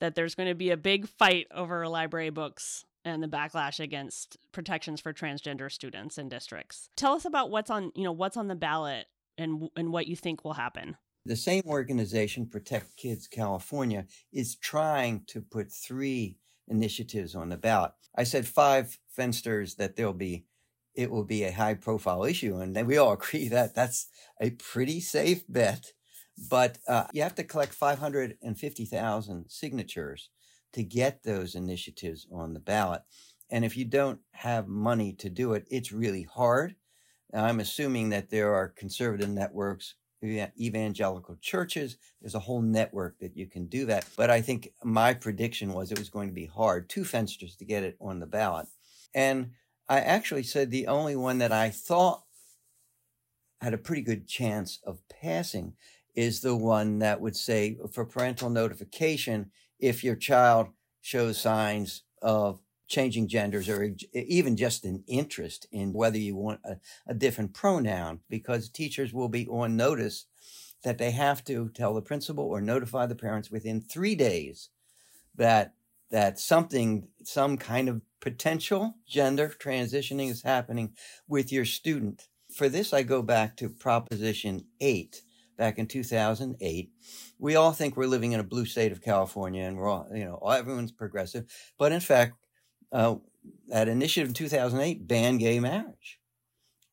That 0.00 0.16
there's 0.16 0.34
going 0.34 0.50
to 0.50 0.54
be 0.54 0.68
a 0.68 0.76
big 0.76 1.08
fight 1.08 1.46
over 1.50 1.88
library 1.88 2.28
books 2.28 2.84
and 3.06 3.22
the 3.22 3.26
backlash 3.26 3.80
against 3.80 4.36
protections 4.52 5.00
for 5.00 5.14
transgender 5.14 5.72
students 5.72 6.18
in 6.18 6.28
districts. 6.28 6.90
Tell 6.94 7.14
us 7.14 7.24
about 7.24 7.50
what's 7.50 7.70
on, 7.70 7.90
you 7.94 8.04
know, 8.04 8.12
what's 8.12 8.36
on 8.36 8.48
the 8.48 8.54
ballot 8.54 9.06
and 9.38 9.70
and 9.76 9.94
what 9.94 10.06
you 10.06 10.16
think 10.16 10.44
will 10.44 10.52
happen. 10.52 10.94
The 11.24 11.36
same 11.36 11.62
organization, 11.64 12.48
Protect 12.48 12.98
Kids 12.98 13.28
California, 13.28 14.04
is 14.30 14.56
trying 14.56 15.22
to 15.28 15.40
put 15.40 15.72
three 15.72 16.36
initiatives 16.68 17.34
on 17.34 17.48
the 17.48 17.56
ballot. 17.56 17.92
I 18.14 18.24
said 18.24 18.46
five 18.46 18.98
fensters 19.18 19.76
that 19.76 19.96
there'll 19.96 20.12
be 20.12 20.44
it 20.94 21.10
will 21.10 21.24
be 21.24 21.44
a 21.44 21.52
high 21.52 21.74
profile 21.74 22.24
issue. 22.24 22.56
And 22.56 22.86
we 22.86 22.96
all 22.96 23.12
agree 23.20 23.48
that 23.48 23.74
that's 23.74 24.08
a 24.40 24.50
pretty 24.50 25.00
safe 25.00 25.44
bet. 25.48 25.92
But 26.50 26.78
uh, 26.88 27.04
you 27.12 27.22
have 27.22 27.36
to 27.36 27.44
collect 27.44 27.74
550,000 27.74 29.44
signatures 29.48 30.30
to 30.72 30.82
get 30.82 31.22
those 31.22 31.54
initiatives 31.54 32.26
on 32.32 32.54
the 32.54 32.60
ballot. 32.60 33.02
And 33.50 33.64
if 33.64 33.76
you 33.76 33.84
don't 33.84 34.18
have 34.32 34.66
money 34.66 35.12
to 35.14 35.30
do 35.30 35.52
it, 35.52 35.66
it's 35.70 35.92
really 35.92 36.24
hard. 36.24 36.74
I'm 37.32 37.60
assuming 37.60 38.10
that 38.10 38.30
there 38.30 38.54
are 38.54 38.68
conservative 38.68 39.28
networks, 39.28 39.94
evangelical 40.22 41.36
churches. 41.40 41.96
There's 42.20 42.34
a 42.34 42.40
whole 42.40 42.62
network 42.62 43.18
that 43.20 43.36
you 43.36 43.46
can 43.46 43.66
do 43.66 43.86
that. 43.86 44.06
But 44.16 44.30
I 44.30 44.40
think 44.40 44.70
my 44.82 45.14
prediction 45.14 45.72
was 45.72 45.92
it 45.92 45.98
was 45.98 46.10
going 46.10 46.28
to 46.28 46.34
be 46.34 46.46
hard, 46.46 46.88
two 46.88 47.02
fensters 47.02 47.56
to 47.56 47.64
get 47.64 47.82
it 47.82 47.96
on 48.00 48.20
the 48.20 48.26
ballot. 48.26 48.66
And 49.14 49.50
I 49.88 50.00
actually 50.00 50.44
said 50.44 50.70
the 50.70 50.86
only 50.86 51.16
one 51.16 51.38
that 51.38 51.52
I 51.52 51.70
thought 51.70 52.22
had 53.60 53.74
a 53.74 53.78
pretty 53.78 54.02
good 54.02 54.26
chance 54.26 54.80
of 54.84 55.00
passing 55.08 55.74
is 56.14 56.40
the 56.40 56.56
one 56.56 56.98
that 57.00 57.20
would 57.20 57.36
say 57.36 57.78
for 57.92 58.04
parental 58.04 58.50
notification 58.50 59.50
if 59.78 60.04
your 60.04 60.16
child 60.16 60.68
shows 61.00 61.40
signs 61.40 62.02
of 62.22 62.60
changing 62.86 63.28
genders 63.28 63.68
or 63.68 63.94
even 64.12 64.56
just 64.56 64.84
an 64.84 65.02
interest 65.06 65.66
in 65.72 65.92
whether 65.92 66.18
you 66.18 66.36
want 66.36 66.60
a, 66.64 66.76
a, 67.06 67.14
different 67.14 67.54
pronoun 67.54 68.20
because 68.28 68.68
teachers 68.68 69.12
will 69.12 69.28
be 69.28 69.46
on 69.48 69.74
notice 69.74 70.26
that 70.84 70.98
they 70.98 71.10
have 71.10 71.42
to 71.42 71.70
tell 71.70 71.94
the 71.94 72.02
principal 72.02 72.44
or 72.44 72.60
notify 72.60 73.06
the 73.06 73.14
parents 73.14 73.50
within 73.50 73.80
three 73.80 74.14
days 74.14 74.68
that 75.34 75.74
that 76.10 76.38
something 76.38 77.08
some 77.24 77.56
kind 77.56 77.88
of 77.88 78.02
potential 78.24 78.94
gender 79.06 79.54
transitioning 79.60 80.30
is 80.30 80.42
happening 80.42 80.94
with 81.28 81.52
your 81.52 81.66
student 81.66 82.28
for 82.52 82.68
this 82.70 82.94
i 82.94 83.02
go 83.02 83.20
back 83.20 83.56
to 83.56 83.68
proposition 83.68 84.64
8 84.80 85.22
back 85.56 85.78
in 85.78 85.86
2008. 85.86 86.90
We 87.38 87.56
all 87.56 87.72
think 87.72 87.96
we're 87.96 88.06
living 88.06 88.32
in 88.32 88.40
a 88.40 88.44
blue 88.44 88.64
state 88.64 88.92
of 88.92 89.02
California 89.02 89.62
and 89.62 89.76
we're 89.76 89.88
all, 89.88 90.08
you 90.12 90.24
know, 90.24 90.38
everyone's 90.38 90.92
progressive. 90.92 91.44
But 91.78 91.92
in 91.92 92.00
fact, 92.00 92.34
uh, 92.92 93.16
that 93.68 93.88
initiative 93.88 94.28
in 94.28 94.34
2008 94.34 95.06
banned 95.06 95.40
gay 95.40 95.60
marriage. 95.60 96.18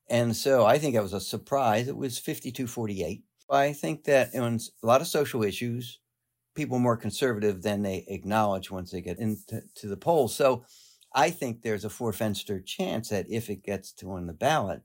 And 0.08 0.36
so 0.36 0.66
I 0.66 0.78
think 0.78 0.94
that 0.94 1.02
was 1.02 1.12
a 1.12 1.20
surprise. 1.20 1.88
It 1.88 1.96
was 1.96 2.18
5248. 2.18 3.22
I 3.50 3.72
think 3.72 4.04
that 4.04 4.34
on 4.34 4.58
a 4.82 4.86
lot 4.86 5.00
of 5.00 5.06
social 5.06 5.42
issues, 5.42 5.98
people 6.54 6.76
are 6.76 6.80
more 6.80 6.96
conservative 6.96 7.62
than 7.62 7.82
they 7.82 8.04
acknowledge 8.08 8.70
once 8.70 8.90
they 8.90 9.00
get 9.00 9.18
into 9.18 9.62
the 9.82 9.96
polls. 9.96 10.34
So 10.34 10.64
I 11.14 11.30
think 11.30 11.62
there's 11.62 11.84
a 11.84 11.90
four 11.90 12.12
fenster 12.12 12.64
chance 12.64 13.08
that 13.10 13.28
if 13.28 13.50
it 13.50 13.62
gets 13.62 13.92
to 13.94 14.12
on 14.12 14.26
the 14.26 14.32
ballot, 14.32 14.82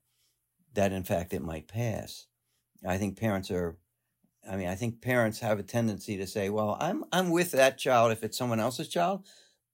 that 0.74 0.92
in 0.92 1.04
fact 1.04 1.34
it 1.34 1.42
might 1.42 1.68
pass. 1.68 2.28
I 2.86 2.98
think 2.98 3.18
parents 3.18 3.50
are 3.52 3.78
I 4.50 4.56
mean, 4.56 4.68
I 4.68 4.76
think 4.76 5.02
parents 5.02 5.40
have 5.42 5.60
a 5.60 5.64
tendency 5.64 6.18
to 6.18 6.28
say, 6.28 6.50
"Well, 6.50 6.78
I'm 6.80 7.04
I'm 7.12 7.32
with 7.32 7.52
that 7.52 7.78
child 7.78 8.12
if 8.12 8.24
it's 8.24 8.38
someone 8.38 8.60
else's 8.60 8.88
child, 8.88 9.26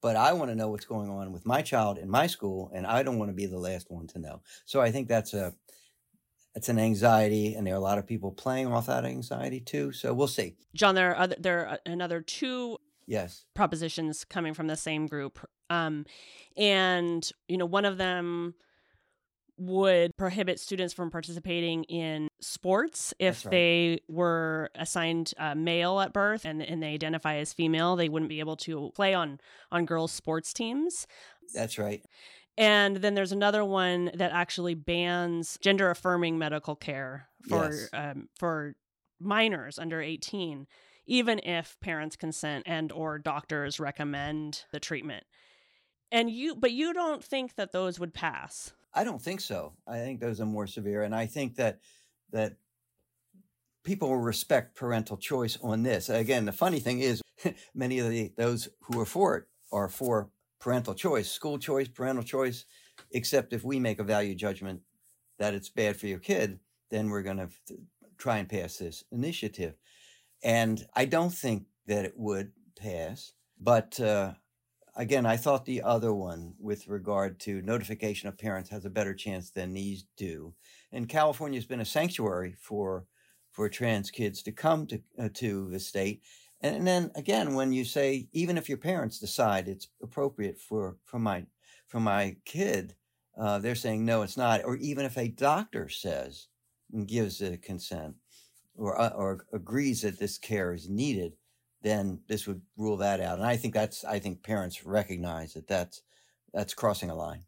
but 0.02 0.16
I 0.16 0.34
want 0.34 0.50
to 0.52 0.56
know 0.56 0.70
what's 0.70 0.86
going 0.86 1.10
on 1.10 1.32
with 1.32 1.46
my 1.46 1.62
child 1.62 1.98
in 1.98 2.10
my 2.10 2.28
school, 2.28 2.72
and 2.74 2.88
I 2.88 3.04
don't 3.04 3.20
want 3.20 3.30
to 3.30 3.36
be 3.36 3.46
the 3.46 3.60
last 3.60 3.92
one 3.92 4.08
to 4.08 4.20
know." 4.20 4.42
So 4.66 4.82
I 4.82 4.92
think 4.92 5.08
that's 5.08 5.34
a 5.34 5.54
it's 6.56 6.70
an 6.70 6.80
anxiety, 6.80 7.54
and 7.56 7.66
there 7.68 7.74
are 7.74 7.78
a 7.78 7.82
lot 7.82 7.98
of 7.98 8.08
people 8.08 8.32
playing 8.32 8.68
off 8.68 8.88
that 8.88 9.06
anxiety 9.06 9.60
too. 9.60 9.92
So 9.92 10.14
we'll 10.14 10.28
see. 10.28 10.56
John, 10.74 10.96
there 10.96 11.12
are 11.12 11.18
other, 11.18 11.36
there 11.40 11.68
are 11.68 11.80
another 11.86 12.22
two 12.22 12.78
yes 13.06 13.46
propositions 13.54 14.24
coming 14.24 14.54
from 14.54 14.68
the 14.68 14.78
same 14.78 15.08
group, 15.08 15.40
um, 15.74 16.06
and 16.58 17.30
you 17.48 17.58
know 17.58 17.66
one 17.66 17.86
of 17.86 17.98
them 17.98 18.54
would 19.58 20.12
prohibit 20.18 20.60
students 20.60 20.94
from 20.94 21.12
participating 21.12 21.84
in 21.86 22.28
sports 22.42 23.14
if 23.20 23.46
right. 23.46 23.52
they 23.52 24.00
were 24.10 24.70
assigned 24.76 25.34
uh, 25.38 25.54
male 25.54 26.00
at 26.00 26.12
birth 26.12 26.44
and, 26.44 26.62
and 26.62 26.82
they 26.82 26.94
identify 26.94 27.36
as 27.36 27.54
female 27.54 27.96
they 27.96 28.10
wouldn't 28.10 28.30
be 28.30 28.40
able 28.40 28.58
to 28.58 28.92
play 28.96 29.14
on 29.14 29.40
on 29.72 29.86
girls 29.86 30.12
sports 30.12 30.54
teams 30.54 31.08
that's 31.54 31.78
right 31.78 32.04
and 32.58 32.98
then 32.98 33.14
there's 33.16 33.32
another 33.32 33.64
one 33.64 34.12
that 34.16 34.32
actually 34.32 34.74
bans 34.74 35.58
gender 35.62 35.90
affirming 35.90 36.38
medical 36.38 36.76
care 36.76 37.28
for 37.48 37.72
yes. 37.72 37.90
um, 37.94 38.28
for 38.38 38.76
minors 39.20 39.78
under 39.78 40.02
18 40.02 40.66
even 41.06 41.40
if 41.40 41.78
parents 41.80 42.16
consent 42.16 42.64
and 42.66 42.92
or 42.92 43.20
doctors 43.20 43.80
recommend 43.80 44.64
the 44.72 44.80
treatment 44.80 45.26
and 46.14 46.30
you 46.30 46.56
but 46.56 46.72
you 46.72 46.94
don't 46.94 47.22
think 47.22 47.56
that 47.56 47.74
those 47.74 48.00
would 48.00 48.14
pass 48.14 48.72
I 48.94 49.04
don't 49.04 49.22
think 49.22 49.42
so. 49.42 49.74
I 49.88 49.98
think 50.00 50.20
those 50.20 50.40
are 50.40 50.46
more 50.46 50.68
severe, 50.68 51.02
and 51.04 51.16
I 51.16 51.26
think 51.26 51.56
that 51.56 51.80
that 52.32 52.58
people 53.84 54.10
will 54.10 54.18
respect 54.18 54.76
parental 54.76 55.18
choice 55.18 55.58
on 55.62 55.84
this. 55.84 56.10
Again, 56.10 56.46
the 56.46 56.52
funny 56.52 56.80
thing 56.80 57.00
is, 57.00 57.22
many 57.76 58.00
of 58.00 58.10
the 58.10 58.32
those 58.38 58.70
who 58.82 59.00
are 59.00 59.06
for 59.06 59.38
it 59.38 59.46
are 59.72 59.90
for 59.90 60.30
parental 60.60 60.94
choice, 60.94 61.30
school 61.30 61.58
choice, 61.58 61.88
parental 61.88 62.24
choice. 62.24 62.66
Except 63.12 63.54
if 63.54 63.64
we 63.64 63.80
make 63.80 64.00
a 64.00 64.04
value 64.04 64.36
judgment 64.36 64.82
that 65.40 65.56
it's 65.56 65.70
bad 65.70 65.98
for 65.98 66.06
your 66.06 66.20
kid, 66.20 66.60
then 66.92 67.10
we're 67.10 67.24
going 67.24 67.38
to 67.38 67.50
try 68.20 68.38
and 68.38 68.48
pass 68.48 68.78
this 68.78 69.04
initiative. 69.12 69.74
And 70.44 70.86
I 70.94 71.06
don't 71.06 71.34
think 71.34 71.66
that 71.88 72.06
it 72.06 72.14
would 72.16 72.52
pass, 72.80 73.34
but 73.60 74.00
uh, 74.00 74.34
again, 74.96 75.26
I 75.26 75.38
thought 75.38 75.66
the 75.66 75.82
other 75.82 76.14
one 76.14 76.54
with 76.60 76.88
regard 76.88 77.40
to 77.42 77.62
notification 77.62 78.30
of 78.30 78.38
parents 78.38 78.70
has 78.70 78.86
a 78.86 78.90
better 78.90 79.14
chance 79.14 79.50
than 79.50 79.74
these 79.74 80.06
do. 80.18 80.54
And 80.92 81.10
California 81.10 81.58
has 81.58 81.66
been 81.66 81.82
a 81.82 81.86
sanctuary 81.86 82.56
for 82.60 83.06
for 83.52 83.70
trans 83.70 84.10
kids 84.10 84.42
to 84.44 84.52
come 84.52 84.88
to 84.88 85.02
uh, 85.20 85.30
to 85.36 85.70
the 85.70 85.80
state. 85.80 86.22
And, 86.62 86.78
and, 86.78 86.88
then 86.88 87.12
again, 87.16 87.54
when 87.54 87.72
you 87.72 87.86
say 87.86 88.28
even 88.34 88.58
if 88.58 88.68
your 88.70 88.78
parents 88.78 89.20
decide 89.20 89.68
it's 89.68 89.88
appropriate 90.02 90.60
for 90.60 90.98
for 91.04 91.20
my 91.20 91.46
for 91.88 92.00
my 92.00 92.38
kid, 92.46 92.96
uh, 93.38 93.60
they're 93.60 93.76
saying 93.76 94.06
no, 94.06 94.22
it's 94.22 94.38
not. 94.38 94.62
Or 94.64 94.76
even 94.78 95.06
if 95.06 95.18
a 95.18 95.28
doctor 95.28 95.90
says 95.90 96.48
and 96.92 97.08
gives 97.08 97.42
a 97.42 97.58
consent 97.58 98.16
or 98.76 99.00
uh, 99.00 99.10
or 99.10 99.46
agrees 99.54 100.02
that 100.02 100.20
this 100.20 100.38
care 100.38 100.74
is 100.74 100.90
needed, 100.90 101.34
then 101.84 102.22
this 102.28 102.48
would 102.48 102.62
rule 102.78 102.98
that 102.98 103.20
out. 103.20 103.38
And 103.38 103.48
I 103.48 103.58
think 103.58 103.74
that's 103.74 104.04
I 104.04 104.20
think 104.20 104.44
parents 104.44 104.86
recognize 104.86 105.54
that 105.54 105.68
that's 105.68 106.02
that's 106.54 106.74
crossing 106.74 107.10
a 107.10 107.16
line. 107.16 107.44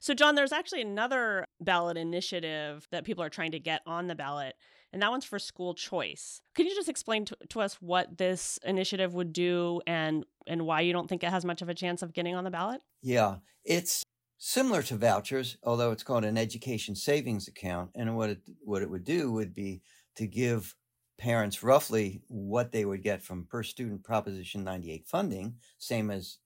So 0.00 0.14
John, 0.14 0.34
there's 0.34 0.52
actually 0.52 0.82
another 0.82 1.44
ballot 1.60 1.96
initiative 1.96 2.86
that 2.90 3.04
people 3.04 3.24
are 3.24 3.30
trying 3.30 3.52
to 3.52 3.58
get 3.58 3.80
on 3.86 4.06
the 4.06 4.14
ballot, 4.14 4.54
and 4.92 5.02
that 5.02 5.10
one's 5.10 5.24
for 5.24 5.38
school 5.38 5.74
choice. 5.74 6.40
Can 6.54 6.66
you 6.66 6.74
just 6.74 6.88
explain 6.88 7.24
to, 7.26 7.36
to 7.50 7.60
us 7.60 7.74
what 7.80 8.18
this 8.18 8.58
initiative 8.64 9.14
would 9.14 9.32
do 9.32 9.80
and 9.86 10.24
and 10.46 10.66
why 10.66 10.80
you 10.80 10.92
don't 10.92 11.08
think 11.08 11.22
it 11.22 11.30
has 11.30 11.44
much 11.44 11.62
of 11.62 11.68
a 11.68 11.74
chance 11.74 12.02
of 12.02 12.12
getting 12.12 12.34
on 12.34 12.44
the 12.44 12.50
ballot? 12.50 12.80
Yeah, 13.02 13.36
it's 13.64 14.02
similar 14.38 14.82
to 14.82 14.96
vouchers, 14.96 15.56
although 15.62 15.90
it's 15.92 16.04
called 16.04 16.24
an 16.24 16.38
education 16.38 16.94
savings 16.94 17.48
account. 17.48 17.90
And 17.94 18.16
what 18.16 18.30
it 18.30 18.40
what 18.64 18.82
it 18.82 18.90
would 18.90 19.04
do 19.04 19.32
would 19.32 19.54
be 19.54 19.82
to 20.16 20.26
give 20.26 20.74
parents 21.18 21.62
roughly 21.62 22.22
what 22.28 22.72
they 22.72 22.84
would 22.84 23.02
get 23.02 23.22
from 23.22 23.44
per 23.44 23.62
student 23.62 24.04
Proposition 24.04 24.64
98 24.64 25.06
funding, 25.06 25.56
same 25.78 26.10
as 26.10 26.38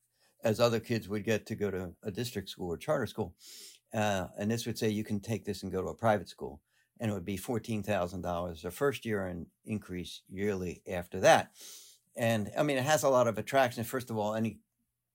as 0.45 0.59
other 0.59 0.81
kids 0.81 1.09
would 1.09 1.25
get 1.25 1.47
to 1.47 1.55
go 1.55 1.71
to 1.71 1.93
a 2.02 2.11
district 2.11 2.49
school 2.49 2.73
or 2.73 2.76
charter 2.76 3.07
school. 3.07 3.33
Uh, 3.95 4.26
and 4.37 4.50
this 4.50 4.67
would 4.67 4.76
say 4.76 4.88
you 4.88 5.05
can 5.05 5.21
take 5.21 5.45
this 5.45 5.62
and 5.62 5.71
go 5.71 5.81
to 5.83 5.88
a 5.88 5.95
private 5.95 6.29
school, 6.29 6.61
and 6.99 7.11
it 7.11 7.14
would 7.14 7.25
be 7.25 7.37
fourteen 7.37 7.83
thousand 7.83 8.23
dollars 8.23 8.62
the 8.62 8.71
first 8.71 9.05
year 9.05 9.26
and 9.26 9.47
increase 9.64 10.23
yearly 10.29 10.83
after 10.91 11.21
that. 11.21 11.50
And 12.17 12.50
I 12.59 12.62
mean, 12.62 12.79
it 12.79 12.85
has 12.85 13.05
a 13.05 13.09
lot 13.09 13.29
of 13.29 13.38
attraction. 13.38 13.85
First 13.85 14.11
of 14.11 14.19
all, 14.19 14.35
any 14.35 14.59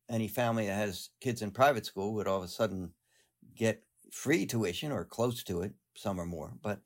any 0.10 0.28
family 0.28 0.68
that 0.68 0.76
has 0.76 1.10
kids 1.20 1.42
in 1.42 1.52
private 1.52 1.86
school 1.86 2.14
would 2.14 2.28
all 2.28 2.38
of 2.38 2.44
a 2.44 2.48
sudden 2.48 2.92
get 3.56 3.84
free 4.12 4.46
tuition 4.46 4.92
or 4.92 5.04
close 5.04 5.44
to 5.44 5.62
it, 5.62 5.74
some 5.96 6.20
or 6.22 6.26
more. 6.26 6.54
But 6.62 6.80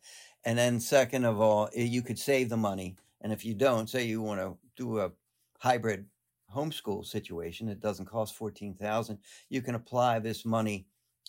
and 0.44 0.58
then 0.58 0.80
second 0.80 1.26
of 1.26 1.40
all, 1.40 1.70
eh, 1.76 1.84
you 1.84 2.02
could 2.02 2.20
save 2.20 2.50
the 2.50 2.58
money. 2.58 2.96
And 3.22 3.32
if 3.32 3.46
you 3.46 3.54
don't, 3.54 3.90
say 3.90 4.04
you 4.06 4.22
want 4.22 4.40
to 4.40 4.58
do 4.76 5.00
a 5.00 5.12
hybrid 5.60 6.06
homeschool 6.54 7.06
situation, 7.06 7.70
it 7.70 7.80
doesn't 7.80 8.06
cost 8.06 8.36
14,000. 8.36 9.20
You 9.50 9.62
can 9.62 9.76
apply 9.76 10.20
this 10.20 10.46
money 10.46 10.88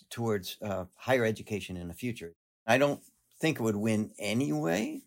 towards 0.09 0.57
uh, 0.61 0.85
higher 0.95 1.25
education 1.25 1.77
in 1.77 1.87
the 1.87 1.93
future. 1.93 2.33
I 2.65 2.77
don't 2.77 3.01
think 3.39 3.59
it 3.59 3.63
would 3.63 3.75
win 3.75 4.11
anyway, 4.19 5.01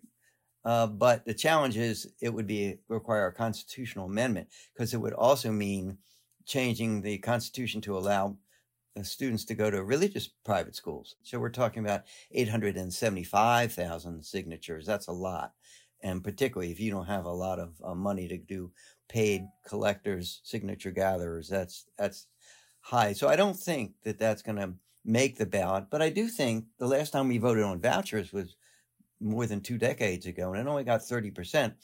uh, 0.65 0.87
but 0.87 1.25
the 1.25 1.35
challenge 1.35 1.77
is 1.77 2.13
it 2.21 2.33
would 2.33 2.47
be 2.47 2.79
require 2.89 3.27
a 3.27 3.33
constitutional 3.33 4.07
amendment 4.07 4.49
because 4.73 4.95
it 4.95 5.01
would 5.01 5.13
also 5.13 5.51
mean 5.51 5.99
changing 6.45 7.03
the 7.03 7.19
constitution 7.19 7.81
to 7.83 7.97
allow 7.97 8.37
students 9.05 9.45
to 9.47 9.55
go 9.55 9.71
to 9.71 9.83
religious 9.83 10.29
private 10.45 10.77
schools. 10.77 11.17
So 11.23 11.39
we're 11.39 11.51
talking 11.51 11.85
about 11.85 12.05
875,000 12.31 14.25
signatures. 14.25 14.87
That's 14.87 15.09
a 15.09 15.13
lot. 15.13 15.53
And 16.03 16.23
particularly 16.23 16.71
if 16.71 16.81
you 16.81 16.91
don't 16.91 17.07
have 17.07 17.25
a 17.25 17.33
lot 17.33 17.59
of 17.59 17.75
uh, 17.83 17.95
money 17.95 18.29
to 18.29 18.39
do 18.39 18.71
paid 19.09 19.43
collectors, 19.67 20.41
signature 20.45 20.91
gatherers, 20.91 21.49
that's, 21.49 21.87
that's 21.99 22.27
high. 22.81 23.13
So 23.13 23.29
I 23.29 23.37
don't 23.37 23.57
think 23.57 23.95
that 24.05 24.19
that's 24.19 24.43
going 24.43 24.59
to 24.59 24.75
make 25.05 25.37
the 25.37 25.47
ballot, 25.47 25.87
but 25.91 26.03
I 26.03 26.11
do 26.11 26.29
think 26.29 26.67
the 26.79 26.87
last 26.87 27.13
time 27.13 27.29
we 27.29 27.39
voted 27.39 27.65
on 27.65 27.81
vouchers 27.81 28.33
was 28.33 28.57
more 29.21 29.47
than 29.47 29.61
two 29.61 29.79
decades 29.79 30.27
ago, 30.27 30.53
and 30.53 30.61
it 30.61 30.71
only 30.71 30.85
got 30.85 31.01
30%. 31.01 31.75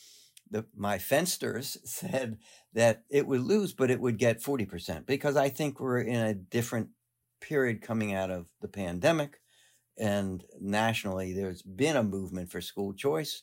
The, 0.50 0.66
my 0.76 0.98
fensters 0.98 1.78
said 1.84 2.38
that 2.74 3.04
it 3.08 3.26
would 3.26 3.40
lose, 3.40 3.72
but 3.72 3.90
it 3.90 4.00
would 4.00 4.18
get 4.18 4.42
40% 4.42 5.06
because 5.06 5.36
I 5.36 5.48
think 5.48 5.80
we're 5.80 6.00
in 6.00 6.20
a 6.20 6.34
different 6.34 6.88
period 7.42 7.82
coming 7.82 8.14
out 8.14 8.30
of 8.30 8.46
the 8.62 8.68
pandemic. 8.68 9.40
And 9.98 10.42
nationally, 10.58 11.34
there's 11.34 11.60
been 11.62 11.96
a 11.96 12.02
movement 12.02 12.50
for 12.50 12.62
school 12.62 12.94
choice. 12.94 13.42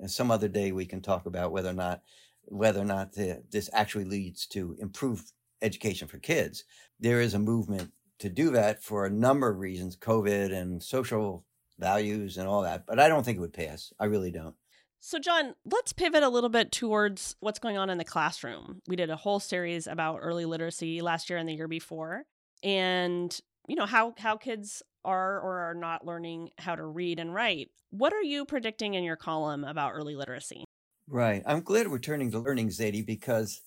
And 0.00 0.10
some 0.10 0.30
other 0.30 0.48
day 0.48 0.72
we 0.72 0.86
can 0.86 1.00
talk 1.00 1.26
about 1.26 1.52
whether 1.52 1.70
or 1.70 1.74
not 1.74 2.02
whether 2.48 2.80
or 2.80 2.84
not 2.84 3.12
the, 3.12 3.42
this 3.50 3.68
actually 3.72 4.04
leads 4.04 4.46
to 4.46 4.76
improved 4.78 5.32
education 5.62 6.06
for 6.06 6.18
kids. 6.18 6.64
There 7.00 7.20
is 7.20 7.34
a 7.34 7.38
movement 7.38 7.92
to 8.20 8.28
do 8.28 8.50
that 8.50 8.82
for 8.82 9.04
a 9.04 9.10
number 9.10 9.48
of 9.48 9.58
reasons, 9.58 9.96
COVID 9.96 10.52
and 10.52 10.82
social 10.82 11.44
values 11.78 12.36
and 12.36 12.48
all 12.48 12.62
that. 12.62 12.86
But 12.86 13.00
I 13.00 13.08
don't 13.08 13.24
think 13.24 13.38
it 13.38 13.40
would 13.40 13.52
pass. 13.52 13.92
I 13.98 14.06
really 14.06 14.30
don't. 14.30 14.54
So, 15.00 15.18
John, 15.18 15.54
let's 15.64 15.92
pivot 15.92 16.22
a 16.22 16.28
little 16.28 16.48
bit 16.48 16.72
towards 16.72 17.36
what's 17.40 17.58
going 17.58 17.76
on 17.76 17.90
in 17.90 17.98
the 17.98 18.04
classroom. 18.04 18.80
We 18.88 18.96
did 18.96 19.10
a 19.10 19.16
whole 19.16 19.38
series 19.38 19.86
about 19.86 20.20
early 20.22 20.44
literacy 20.44 21.00
last 21.00 21.30
year 21.30 21.38
and 21.38 21.48
the 21.48 21.54
year 21.54 21.68
before, 21.68 22.24
and 22.62 23.38
you 23.68 23.76
know 23.76 23.86
how 23.86 24.14
how 24.18 24.36
kids 24.36 24.82
are 25.04 25.40
or 25.40 25.70
are 25.70 25.74
not 25.74 26.04
learning 26.04 26.50
how 26.58 26.74
to 26.74 26.84
read 26.84 27.18
and 27.18 27.32
write. 27.32 27.70
What 27.90 28.12
are 28.12 28.22
you 28.22 28.44
predicting 28.44 28.94
in 28.94 29.04
your 29.04 29.16
column 29.16 29.64
about 29.64 29.92
early 29.94 30.16
literacy? 30.16 30.64
Right. 31.08 31.42
I'm 31.46 31.60
glad 31.60 31.88
we're 31.88 32.00
turning 32.00 32.32
to 32.32 32.40
learning, 32.40 32.70
Zaidee, 32.70 33.06
because 33.06 33.60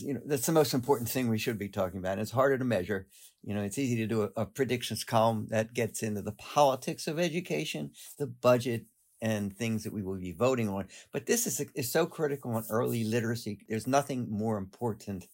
you 0.00 0.14
know 0.14 0.20
that's 0.24 0.46
the 0.46 0.52
most 0.52 0.72
important 0.72 1.08
thing 1.08 1.28
we 1.28 1.38
should 1.38 1.58
be 1.58 1.68
talking 1.68 1.98
about. 1.98 2.12
And 2.12 2.22
It's 2.22 2.30
harder 2.30 2.56
to 2.56 2.64
measure. 2.64 3.06
You 3.42 3.54
know, 3.54 3.62
it's 3.62 3.78
easy 3.78 3.96
to 3.96 4.06
do 4.06 4.22
a, 4.22 4.42
a 4.42 4.46
predictions 4.46 5.04
column 5.04 5.48
that 5.50 5.74
gets 5.74 6.02
into 6.02 6.22
the 6.22 6.32
politics 6.32 7.06
of 7.06 7.18
education, 7.18 7.90
the 8.18 8.26
budget, 8.26 8.86
and 9.20 9.54
things 9.56 9.84
that 9.84 9.92
we 9.92 10.02
will 10.02 10.18
be 10.18 10.32
voting 10.32 10.68
on. 10.68 10.88
But 11.12 11.26
this 11.26 11.46
is, 11.46 11.64
is 11.74 11.92
so 11.92 12.06
critical 12.06 12.52
on 12.52 12.64
early 12.70 13.04
literacy. 13.04 13.60
There's 13.68 13.86
nothing 13.86 14.28
more 14.30 14.58
important 14.58 15.26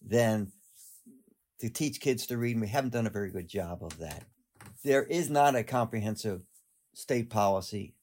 than 0.00 0.52
to 1.60 1.68
teach 1.68 2.00
kids 2.00 2.26
to 2.26 2.36
read. 2.36 2.56
And 2.56 2.62
we 2.62 2.68
haven't 2.68 2.92
done 2.92 3.06
a 3.06 3.10
very 3.10 3.30
good 3.30 3.48
job 3.48 3.82
of 3.82 3.98
that. 3.98 4.24
There 4.84 5.04
is 5.04 5.30
not 5.30 5.56
a 5.56 5.64
comprehensive 5.64 6.42
state 6.94 7.30
policy 7.30 7.94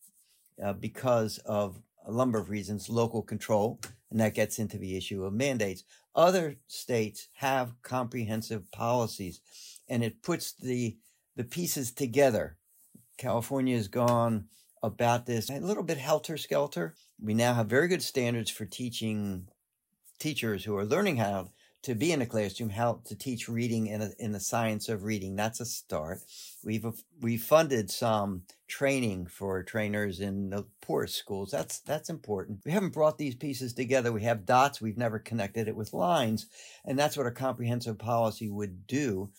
uh, 0.63 0.73
because 0.73 1.37
of 1.39 1.81
a 2.05 2.11
number 2.11 2.39
of 2.39 2.49
reasons, 2.49 2.89
local 2.89 3.21
control, 3.21 3.79
and 4.11 4.19
that 4.19 4.33
gets 4.33 4.59
into 4.59 4.77
the 4.77 4.97
issue 4.97 5.23
of 5.23 5.33
mandates. 5.33 5.83
Other 6.15 6.57
states 6.67 7.29
have 7.33 7.81
comprehensive 7.81 8.71
policies 8.71 9.41
and 9.89 10.03
it 10.03 10.21
puts 10.21 10.53
the, 10.53 10.97
the 11.35 11.43
pieces 11.43 11.91
together. 11.91 12.57
California 13.17 13.75
has 13.75 13.87
gone 13.87 14.45
about 14.81 15.25
this 15.25 15.49
a 15.49 15.59
little 15.59 15.83
bit 15.83 15.97
helter 15.97 16.37
skelter. 16.37 16.93
We 17.19 17.33
now 17.33 17.53
have 17.53 17.67
very 17.67 17.87
good 17.87 18.03
standards 18.03 18.51
for 18.51 18.65
teaching 18.65 19.47
teachers 20.19 20.65
who 20.65 20.75
are 20.75 20.85
learning 20.85 21.17
how 21.17 21.49
to 21.83 21.95
be 21.95 22.13
in 22.13 22.21
a 22.21 22.25
classroom, 22.25 22.69
how 22.69 23.01
to 23.05 23.15
teach 23.15 23.49
reading 23.49 23.87
in, 23.87 24.01
a, 24.01 24.09
in 24.17 24.31
the 24.31 24.39
science 24.39 24.87
of 24.87 25.03
reading. 25.03 25.35
That's 25.35 25.59
a 25.59 25.65
start. 25.65 26.19
We've 26.63 26.85
we 27.21 27.37
funded 27.37 27.91
some 27.91 28.43
training 28.67 29.27
for 29.27 29.63
trainers 29.63 30.19
in 30.19 30.49
the 30.49 30.65
poorest 30.81 31.15
schools. 31.15 31.51
That's 31.51 31.79
that's 31.79 32.09
important. 32.09 32.61
We 32.65 32.71
haven't 32.71 32.93
brought 32.93 33.17
these 33.17 33.35
pieces 33.35 33.73
together. 33.73 34.11
We 34.11 34.23
have 34.23 34.45
dots. 34.45 34.81
We've 34.81 34.97
never 34.97 35.19
connected 35.19 35.67
it 35.67 35.75
with 35.75 35.93
lines, 35.93 36.47
and 36.85 36.97
that's 36.97 37.17
what 37.17 37.27
a 37.27 37.31
comprehensive 37.31 37.99
policy 37.99 38.49
would 38.49 38.87
do. 38.87 39.31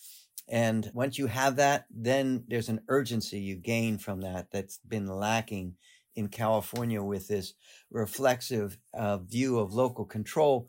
And 0.46 0.90
once 0.92 1.18
you 1.18 1.26
have 1.28 1.56
that, 1.56 1.86
then 1.90 2.44
there's 2.48 2.68
an 2.68 2.82
urgency 2.88 3.40
you 3.40 3.56
gain 3.56 3.96
from 3.96 4.20
that 4.20 4.50
that's 4.50 4.78
been 4.86 5.06
lacking 5.06 5.76
in 6.14 6.28
California 6.28 7.02
with 7.02 7.28
this 7.28 7.54
reflexive 7.90 8.76
uh, 8.92 9.18
view 9.18 9.58
of 9.58 9.72
local 9.72 10.04
control 10.04 10.68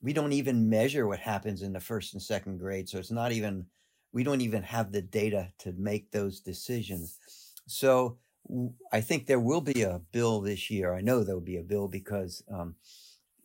we 0.00 0.12
don't 0.12 0.32
even 0.32 0.68
measure 0.68 1.06
what 1.06 1.18
happens 1.18 1.62
in 1.62 1.72
the 1.72 1.80
first 1.80 2.14
and 2.14 2.22
second 2.22 2.58
grade. 2.58 2.88
So 2.88 2.98
it's 2.98 3.10
not 3.10 3.32
even, 3.32 3.66
we 4.12 4.22
don't 4.22 4.40
even 4.40 4.62
have 4.62 4.92
the 4.92 5.02
data 5.02 5.52
to 5.60 5.72
make 5.72 6.10
those 6.10 6.40
decisions. 6.40 7.18
So 7.66 8.18
I 8.92 9.00
think 9.00 9.26
there 9.26 9.40
will 9.40 9.60
be 9.60 9.82
a 9.82 10.00
bill 10.12 10.40
this 10.40 10.70
year. 10.70 10.94
I 10.94 11.00
know 11.00 11.22
there 11.22 11.34
will 11.34 11.42
be 11.42 11.58
a 11.58 11.62
bill 11.62 11.88
because 11.88 12.42
um, 12.52 12.76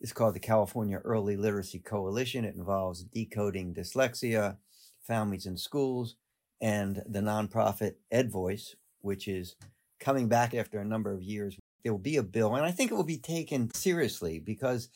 it's 0.00 0.12
called 0.12 0.34
the 0.34 0.40
California 0.40 0.98
Early 0.98 1.36
Literacy 1.36 1.80
Coalition. 1.80 2.44
It 2.44 2.54
involves 2.54 3.02
decoding 3.02 3.74
dyslexia, 3.74 4.56
families 5.02 5.46
and 5.46 5.58
schools, 5.58 6.16
and 6.60 7.02
the 7.06 7.20
nonprofit 7.20 7.94
EdVoice, 8.12 8.74
which 9.00 9.28
is 9.28 9.56
coming 10.00 10.28
back 10.28 10.54
after 10.54 10.78
a 10.78 10.84
number 10.84 11.12
of 11.12 11.22
years. 11.22 11.56
There 11.82 11.92
will 11.92 11.98
be 11.98 12.16
a 12.16 12.22
bill, 12.22 12.54
and 12.54 12.64
I 12.64 12.70
think 12.70 12.90
it 12.90 12.94
will 12.94 13.02
be 13.02 13.18
taken 13.18 13.72
seriously 13.74 14.38
because 14.38 14.88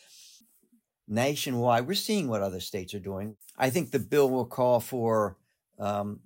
nationwide. 1.09 1.87
We're 1.87 1.94
seeing 1.94 2.29
what 2.29 2.42
other 2.42 2.61
states 2.61 2.94
are 2.94 3.01
doing. 3.01 3.37
I 3.57 3.71
think 3.71 3.90
the 3.90 3.99
bill 3.99 4.31
will 4.31 4.47
call 4.47 4.81
for 4.81 5.37
um, 5.79 6.21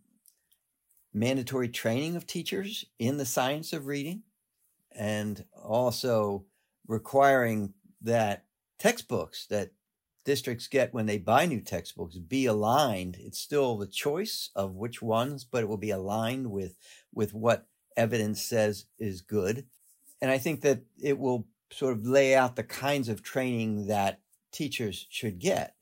mandatory 1.14 1.68
training 1.68 2.16
of 2.16 2.26
teachers 2.26 2.84
in 2.98 3.16
the 3.16 3.26
science 3.26 3.72
of 3.72 3.86
reading 3.86 4.22
and 4.94 5.44
also 5.62 6.44
requiring 6.86 7.74
that 8.00 8.44
textbooks 8.78 9.46
that 9.46 9.70
districts 10.24 10.68
get 10.68 10.94
when 10.94 11.06
they 11.06 11.18
buy 11.18 11.46
new 11.46 11.60
textbooks 11.60 12.16
be 12.16 12.46
aligned 12.46 13.16
it's 13.20 13.38
still 13.38 13.76
the 13.76 13.86
choice 13.86 14.50
of 14.54 14.74
which 14.74 15.02
ones 15.02 15.44
but 15.44 15.62
it 15.62 15.68
will 15.68 15.76
be 15.76 15.90
aligned 15.90 16.50
with 16.50 16.76
with 17.12 17.34
what 17.34 17.66
evidence 17.96 18.42
says 18.42 18.86
is 18.98 19.20
good 19.20 19.66
and 20.20 20.30
i 20.30 20.38
think 20.38 20.60
that 20.60 20.80
it 21.00 21.18
will 21.18 21.46
sort 21.70 21.92
of 21.92 22.06
lay 22.06 22.34
out 22.34 22.56
the 22.56 22.62
kinds 22.62 23.08
of 23.08 23.22
training 23.22 23.86
that 23.86 24.20
teachers 24.52 25.06
should 25.10 25.38
get. 25.38 25.74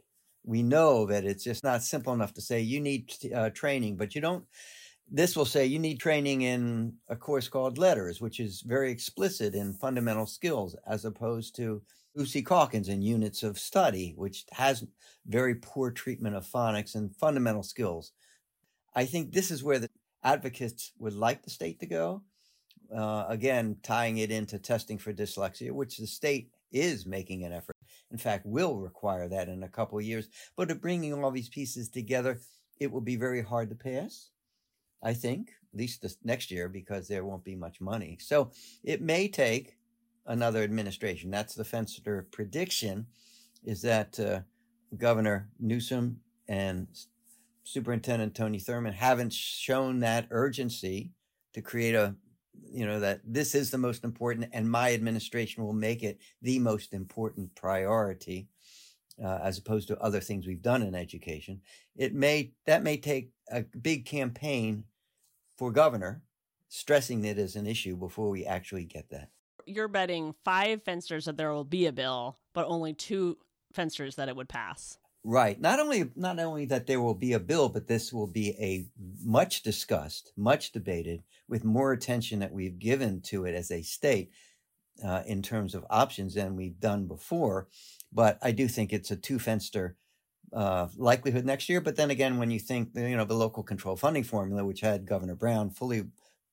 We 0.44 0.62
know 0.62 1.06
that 1.06 1.24
it's 1.24 1.44
just 1.44 1.64
not 1.64 1.82
simple 1.82 2.12
enough 2.12 2.32
to 2.34 2.40
say 2.40 2.60
you 2.60 2.80
need 2.80 3.12
uh, 3.34 3.50
training, 3.50 3.96
but 3.96 4.14
you 4.14 4.20
don't. 4.20 4.44
This 5.12 5.36
will 5.36 5.44
say 5.44 5.66
you 5.66 5.78
need 5.78 5.98
training 5.98 6.42
in 6.42 6.94
a 7.08 7.16
course 7.16 7.48
called 7.48 7.78
LETRS, 7.78 8.20
which 8.20 8.40
is 8.40 8.62
very 8.62 8.90
explicit 8.90 9.54
in 9.54 9.74
fundamental 9.74 10.26
skills, 10.26 10.76
as 10.86 11.04
opposed 11.04 11.56
to 11.56 11.82
Lucy 12.14 12.42
Calkins 12.42 12.88
in 12.88 13.02
units 13.02 13.42
of 13.42 13.58
study, 13.58 14.14
which 14.16 14.44
has 14.52 14.86
very 15.26 15.56
poor 15.56 15.90
treatment 15.90 16.36
of 16.36 16.46
phonics 16.46 16.94
and 16.94 17.14
fundamental 17.16 17.62
skills. 17.62 18.12
I 18.94 19.04
think 19.04 19.32
this 19.32 19.50
is 19.50 19.62
where 19.62 19.78
the 19.78 19.90
advocates 20.24 20.92
would 20.98 21.14
like 21.14 21.42
the 21.42 21.50
state 21.50 21.80
to 21.80 21.86
go. 21.86 22.22
Uh, 22.94 23.26
again, 23.28 23.76
tying 23.82 24.18
it 24.18 24.30
into 24.30 24.58
testing 24.58 24.98
for 24.98 25.12
dyslexia, 25.12 25.70
which 25.70 25.98
the 25.98 26.06
state 26.06 26.50
is 26.72 27.06
making 27.06 27.44
an 27.44 27.52
effort 27.52 27.76
in 28.10 28.18
fact, 28.18 28.46
will 28.46 28.76
require 28.76 29.28
that 29.28 29.48
in 29.48 29.62
a 29.62 29.68
couple 29.68 29.98
of 29.98 30.04
years. 30.04 30.28
But 30.56 30.70
of 30.70 30.80
bringing 30.80 31.12
all 31.12 31.30
these 31.30 31.48
pieces 31.48 31.88
together, 31.88 32.40
it 32.78 32.90
will 32.90 33.00
be 33.00 33.16
very 33.16 33.42
hard 33.42 33.68
to 33.70 33.76
pass, 33.76 34.30
I 35.02 35.14
think, 35.14 35.50
at 35.72 35.78
least 35.78 36.02
this 36.02 36.16
next 36.24 36.50
year, 36.50 36.68
because 36.68 37.06
there 37.06 37.24
won't 37.24 37.44
be 37.44 37.54
much 37.54 37.80
money. 37.80 38.18
So 38.20 38.50
it 38.82 39.00
may 39.00 39.28
take 39.28 39.76
another 40.26 40.62
administration. 40.62 41.30
That's 41.30 41.54
the 41.54 41.64
Fenster 41.64 42.30
prediction 42.30 43.06
is 43.64 43.82
that 43.82 44.18
uh, 44.18 44.40
Governor 44.96 45.48
Newsom 45.58 46.20
and 46.48 46.88
Superintendent 47.64 48.34
Tony 48.34 48.58
Thurmond 48.58 48.94
haven't 48.94 49.32
shown 49.32 50.00
that 50.00 50.26
urgency 50.30 51.12
to 51.52 51.60
create 51.60 51.94
a 51.94 52.14
you 52.68 52.86
know 52.86 53.00
that 53.00 53.20
this 53.24 53.54
is 53.54 53.70
the 53.70 53.78
most 53.78 54.04
important 54.04 54.48
and 54.52 54.70
my 54.70 54.92
administration 54.92 55.64
will 55.64 55.72
make 55.72 56.02
it 56.02 56.18
the 56.42 56.58
most 56.58 56.92
important 56.92 57.54
priority 57.54 58.48
uh, 59.22 59.38
as 59.42 59.58
opposed 59.58 59.88
to 59.88 59.98
other 59.98 60.20
things 60.20 60.46
we've 60.46 60.62
done 60.62 60.82
in 60.82 60.94
education. 60.94 61.60
It 61.96 62.14
may 62.14 62.52
that 62.66 62.82
may 62.82 62.96
take 62.96 63.30
a 63.50 63.62
big 63.62 64.06
campaign 64.06 64.84
for 65.56 65.70
governor 65.70 66.22
stressing 66.68 67.24
it 67.24 67.38
as 67.38 67.56
an 67.56 67.66
issue 67.66 67.96
before 67.96 68.30
we 68.30 68.46
actually 68.46 68.84
get 68.84 69.10
that. 69.10 69.28
You're 69.66 69.88
betting 69.88 70.34
five 70.44 70.84
fensters 70.84 71.24
that 71.24 71.36
there 71.36 71.52
will 71.52 71.64
be 71.64 71.86
a 71.86 71.92
bill 71.92 72.38
but 72.54 72.66
only 72.66 72.94
two 72.94 73.38
fensters 73.74 74.16
that 74.16 74.28
it 74.28 74.36
would 74.36 74.48
pass 74.48 74.98
Right. 75.22 75.60
Not 75.60 75.78
only 75.80 76.10
not 76.16 76.38
only 76.38 76.64
that 76.66 76.86
there 76.86 77.00
will 77.00 77.14
be 77.14 77.34
a 77.34 77.40
bill, 77.40 77.68
but 77.68 77.88
this 77.88 78.12
will 78.12 78.26
be 78.26 78.50
a 78.58 78.86
much 79.22 79.62
discussed, 79.62 80.32
much 80.36 80.72
debated, 80.72 81.24
with 81.46 81.62
more 81.62 81.92
attention 81.92 82.38
that 82.38 82.52
we've 82.52 82.78
given 82.78 83.20
to 83.22 83.44
it 83.44 83.54
as 83.54 83.70
a 83.70 83.82
state 83.82 84.30
uh, 85.04 85.22
in 85.26 85.42
terms 85.42 85.74
of 85.74 85.84
options 85.90 86.34
than 86.34 86.56
we've 86.56 86.80
done 86.80 87.06
before. 87.06 87.68
But 88.10 88.38
I 88.40 88.52
do 88.52 88.66
think 88.66 88.92
it's 88.92 89.10
a 89.10 89.16
two 89.16 89.38
fenster 89.38 89.94
uh, 90.54 90.88
likelihood 90.96 91.44
next 91.44 91.68
year. 91.68 91.82
But 91.82 91.96
then 91.96 92.10
again, 92.10 92.38
when 92.38 92.50
you 92.50 92.58
think 92.58 92.90
you 92.94 93.16
know 93.16 93.26
the 93.26 93.34
local 93.34 93.62
control 93.62 93.96
funding 93.96 94.24
formula, 94.24 94.64
which 94.64 94.80
had 94.80 95.04
Governor 95.04 95.34
Brown 95.34 95.68
fully 95.68 96.04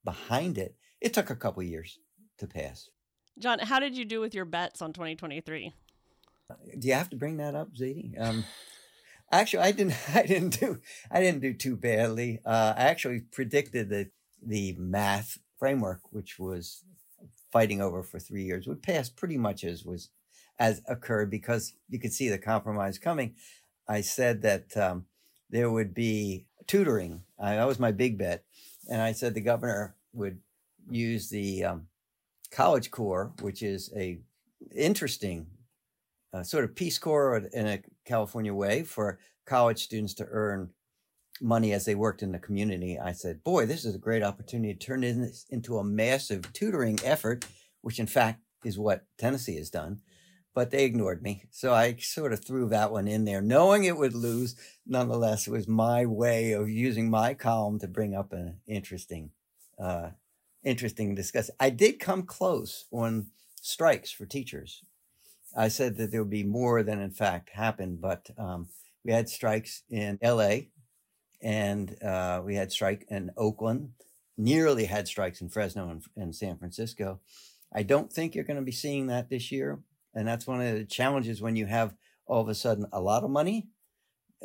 behind 0.04 0.58
it, 0.58 0.76
it 1.00 1.14
took 1.14 1.30
a 1.30 1.36
couple 1.36 1.64
years 1.64 2.00
to 2.38 2.48
pass. 2.48 2.90
John, 3.40 3.60
how 3.60 3.80
did 3.80 3.96
you 3.96 4.04
do 4.04 4.20
with 4.20 4.34
your 4.34 4.46
bets 4.46 4.82
on 4.82 4.94
2023? 4.94 5.72
Do 6.50 6.88
you 6.88 6.94
have 6.94 7.10
to 7.10 7.18
bring 7.18 7.38
that 7.38 7.56
up, 7.56 7.74
Zaidee? 7.76 8.20
Um, 8.20 8.46
actually, 9.32 9.64
I 9.64 9.72
didn't. 9.72 9.96
I 10.16 10.24
didn't 10.24 10.60
do. 10.60 10.80
I 11.12 11.20
didn't 11.20 11.42
do 11.42 11.54
too 11.54 11.76
badly. 11.76 12.40
Uh, 12.46 12.74
I 12.78 12.84
actually 12.84 13.20
predicted 13.20 13.90
that 13.90 14.12
the 14.42 14.76
math 14.78 15.40
framework, 15.58 16.02
which 16.12 16.40
was 16.40 16.84
fighting 17.52 17.82
over 17.82 18.04
for 18.04 18.20
three 18.20 18.44
years, 18.44 18.68
would 18.68 18.84
pass 18.84 19.10
pretty 19.10 19.38
much 19.38 19.64
as 19.64 19.84
was 19.84 20.10
as 20.60 20.82
occurred 20.88 21.30
because 21.30 21.74
you 21.90 22.00
could 22.00 22.14
see 22.14 22.30
the 22.30 22.38
compromise 22.38 22.98
coming. 22.98 23.36
I 23.88 24.02
said 24.02 24.42
that 24.42 24.76
um, 24.76 25.06
there 25.50 25.70
would 25.70 25.94
be 25.94 26.46
tutoring. 26.66 27.24
I, 27.40 27.56
that 27.56 27.68
was 27.68 27.80
my 27.80 27.92
big 27.92 28.18
bet, 28.18 28.44
and 28.90 29.02
I 29.02 29.12
said 29.12 29.34
the 29.34 29.42
governor 29.42 29.96
would 30.14 30.40
use 30.90 31.30
the 31.30 31.66
um, 31.66 31.88
College 32.52 32.90
Corps, 32.92 33.34
which 33.42 33.62
is 33.62 33.92
a 33.96 34.20
interesting 34.76 35.48
sort 36.44 36.64
of 36.64 36.76
Peace 36.76 36.98
Corps 37.00 37.48
in 37.54 37.68
a 37.68 37.82
California 38.06 38.54
way 38.54 38.84
for 38.84 39.20
college 39.46 39.84
students 39.84 40.14
to 40.16 40.28
earn 40.30 40.70
money 41.42 41.74
as 41.74 41.86
they 41.86 41.96
worked 41.96 42.24
in 42.24 42.32
the 42.32 42.40
community. 42.40 43.00
I 43.00 43.12
said, 43.12 43.44
boy, 43.44 43.66
this 43.66 43.86
is 43.86 43.96
a 43.96 44.00
great 44.00 44.24
opportunity 44.24 44.74
to 44.74 44.80
turn 44.80 45.02
this 45.02 45.46
into 45.50 45.78
a 45.78 45.84
massive 45.84 46.52
tutoring 46.54 47.00
effort, 47.04 47.46
which 47.82 48.00
in 48.00 48.08
fact 48.08 48.42
is 48.64 48.78
what 48.78 49.06
Tennessee 49.18 49.58
has 49.58 49.70
done. 49.70 50.02
But 50.54 50.72
they 50.72 50.86
ignored 50.86 51.22
me. 51.22 51.44
So 51.52 51.72
I 51.74 51.96
sort 52.00 52.34
of 52.34 52.44
threw 52.44 52.68
that 52.70 52.92
one 52.92 53.08
in 53.08 53.26
there, 53.26 53.44
knowing 53.44 53.84
it 53.84 53.96
would 53.96 54.16
lose. 54.16 54.56
Nonetheless, 54.88 55.46
it 55.46 55.52
was 55.52 55.68
my 55.68 56.06
way 56.08 56.54
of 56.54 56.68
using 56.68 57.12
my 57.12 57.36
column 57.36 57.78
to 57.80 57.88
bring 57.88 58.16
up 58.16 58.34
an 58.34 58.58
interesting 58.66 59.30
uh, 59.78 60.10
interesting 60.64 61.14
discussion. 61.14 61.54
I 61.60 61.70
did 61.70 62.00
come 62.00 62.24
close 62.24 62.86
on 62.92 63.28
strikes 63.62 64.12
for 64.12 64.26
teachers. 64.26 64.84
I 65.58 65.70
said 65.70 65.98
that 65.98 66.12
there 66.12 66.22
would 66.22 66.30
be 66.30 66.44
more 66.44 66.84
than 66.84 67.02
in 67.02 67.10
fact 67.10 67.50
happened, 67.50 68.00
but 68.00 68.30
um, 68.38 68.70
we 69.04 69.12
had 69.12 69.28
strikes 69.28 69.82
in 69.90 70.20
L.A. 70.22 70.70
and 71.42 72.02
uh, 72.04 72.42
we 72.46 72.56
had 72.56 72.72
strike 72.72 73.06
in 73.10 73.32
Oakland. 73.36 73.90
Nearly 74.38 74.86
had 74.86 75.08
strikes 75.08 75.42
in 75.42 75.50
Fresno 75.50 75.90
and, 75.90 76.04
and 76.16 76.36
San 76.36 76.60
Francisco. 76.60 77.22
I 77.74 77.82
don't 77.82 78.14
think 78.14 78.36
you're 78.36 78.44
going 78.44 78.60
to 78.60 78.64
be 78.64 78.72
seeing 78.72 79.08
that 79.08 79.30
this 79.30 79.52
year, 79.52 79.80
and 80.14 80.28
that's 80.28 80.46
one 80.46 80.62
of 80.62 80.76
the 80.76 80.86
challenges 80.86 81.42
when 81.42 81.56
you 81.56 81.66
have 81.66 81.96
all 82.28 82.42
of 82.42 82.50
a 82.50 82.56
sudden 82.56 82.86
a 82.94 83.02
lot 83.02 83.24
of 83.24 83.32
money. 83.32 83.68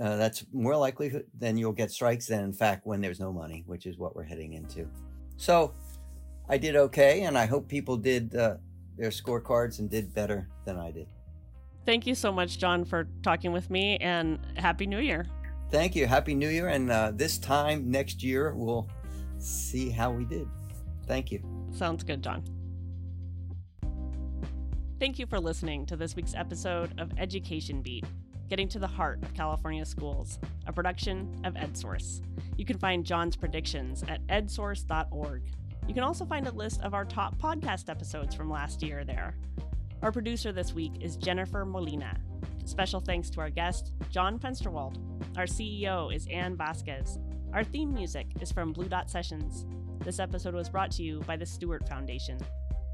Uh, 0.00 0.16
that's 0.16 0.46
more 0.50 0.76
likely 0.76 1.12
than 1.38 1.58
you'll 1.58 1.72
get 1.72 1.90
strikes 1.90 2.26
than 2.26 2.42
in 2.42 2.54
fact 2.54 2.86
when 2.86 3.02
there's 3.02 3.20
no 3.20 3.30
money, 3.30 3.64
which 3.66 3.84
is 3.84 3.98
what 3.98 4.16
we're 4.16 4.22
heading 4.22 4.54
into. 4.54 4.88
So 5.36 5.74
I 6.48 6.56
did 6.56 6.74
okay, 6.74 7.24
and 7.24 7.36
I 7.36 7.44
hope 7.44 7.68
people 7.68 7.98
did 7.98 8.34
uh, 8.34 8.56
their 8.96 9.10
scorecards 9.10 9.78
and 9.78 9.90
did 9.90 10.14
better 10.14 10.48
than 10.64 10.78
I 10.78 10.90
did. 10.90 11.08
Thank 11.84 12.06
you 12.06 12.14
so 12.14 12.30
much, 12.30 12.58
John, 12.58 12.84
for 12.84 13.08
talking 13.22 13.52
with 13.52 13.68
me, 13.70 13.96
and 13.98 14.38
Happy 14.56 14.86
New 14.86 15.00
Year. 15.00 15.26
Thank 15.70 15.96
you. 15.96 16.06
Happy 16.06 16.34
New 16.34 16.48
Year. 16.48 16.68
And 16.68 16.90
uh, 16.90 17.12
this 17.14 17.38
time 17.38 17.90
next 17.90 18.22
year, 18.22 18.54
we'll 18.54 18.88
see 19.38 19.90
how 19.90 20.12
we 20.12 20.24
did. 20.24 20.46
Thank 21.06 21.32
you. 21.32 21.42
Sounds 21.72 22.04
good, 22.04 22.22
John. 22.22 22.44
Thank 25.00 25.18
you 25.18 25.26
for 25.26 25.40
listening 25.40 25.84
to 25.86 25.96
this 25.96 26.14
week's 26.14 26.34
episode 26.34 27.00
of 27.00 27.10
Education 27.18 27.82
Beat, 27.82 28.04
getting 28.48 28.68
to 28.68 28.78
the 28.78 28.86
heart 28.86 29.20
of 29.22 29.34
California 29.34 29.84
schools, 29.84 30.38
a 30.66 30.72
production 30.72 31.40
of 31.42 31.54
EdSource. 31.54 32.20
You 32.56 32.64
can 32.64 32.78
find 32.78 33.04
John's 33.04 33.34
predictions 33.34 34.04
at 34.06 34.24
edsource.org. 34.28 35.42
You 35.88 35.94
can 35.94 36.04
also 36.04 36.24
find 36.24 36.46
a 36.46 36.52
list 36.52 36.80
of 36.82 36.94
our 36.94 37.04
top 37.04 37.36
podcast 37.38 37.88
episodes 37.88 38.34
from 38.34 38.50
last 38.50 38.82
year 38.82 39.04
there. 39.04 39.36
Our 40.02 40.12
producer 40.12 40.52
this 40.52 40.72
week 40.72 40.92
is 41.00 41.16
Jennifer 41.16 41.64
Molina. 41.64 42.18
Special 42.64 43.00
thanks 43.00 43.28
to 43.30 43.40
our 43.40 43.50
guest, 43.50 43.92
John 44.10 44.38
Fensterwald. 44.38 44.96
Our 45.36 45.44
CEO 45.44 46.14
is 46.14 46.26
Ann 46.28 46.56
Vasquez. 46.56 47.18
Our 47.52 47.64
theme 47.64 47.92
music 47.92 48.26
is 48.40 48.52
from 48.52 48.72
Blue 48.72 48.88
Dot 48.88 49.10
Sessions. 49.10 49.66
This 50.04 50.20
episode 50.20 50.54
was 50.54 50.68
brought 50.68 50.92
to 50.92 51.02
you 51.02 51.20
by 51.20 51.36
the 51.36 51.46
Stuart 51.46 51.88
Foundation. 51.88 52.38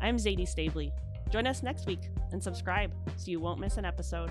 I'm 0.00 0.16
Zaidee 0.16 0.48
Stavely. 0.48 0.90
Join 1.30 1.46
us 1.46 1.62
next 1.62 1.86
week 1.86 2.08
and 2.32 2.42
subscribe 2.42 2.92
so 3.16 3.30
you 3.30 3.40
won't 3.40 3.60
miss 3.60 3.76
an 3.76 3.84
episode. 3.84 4.30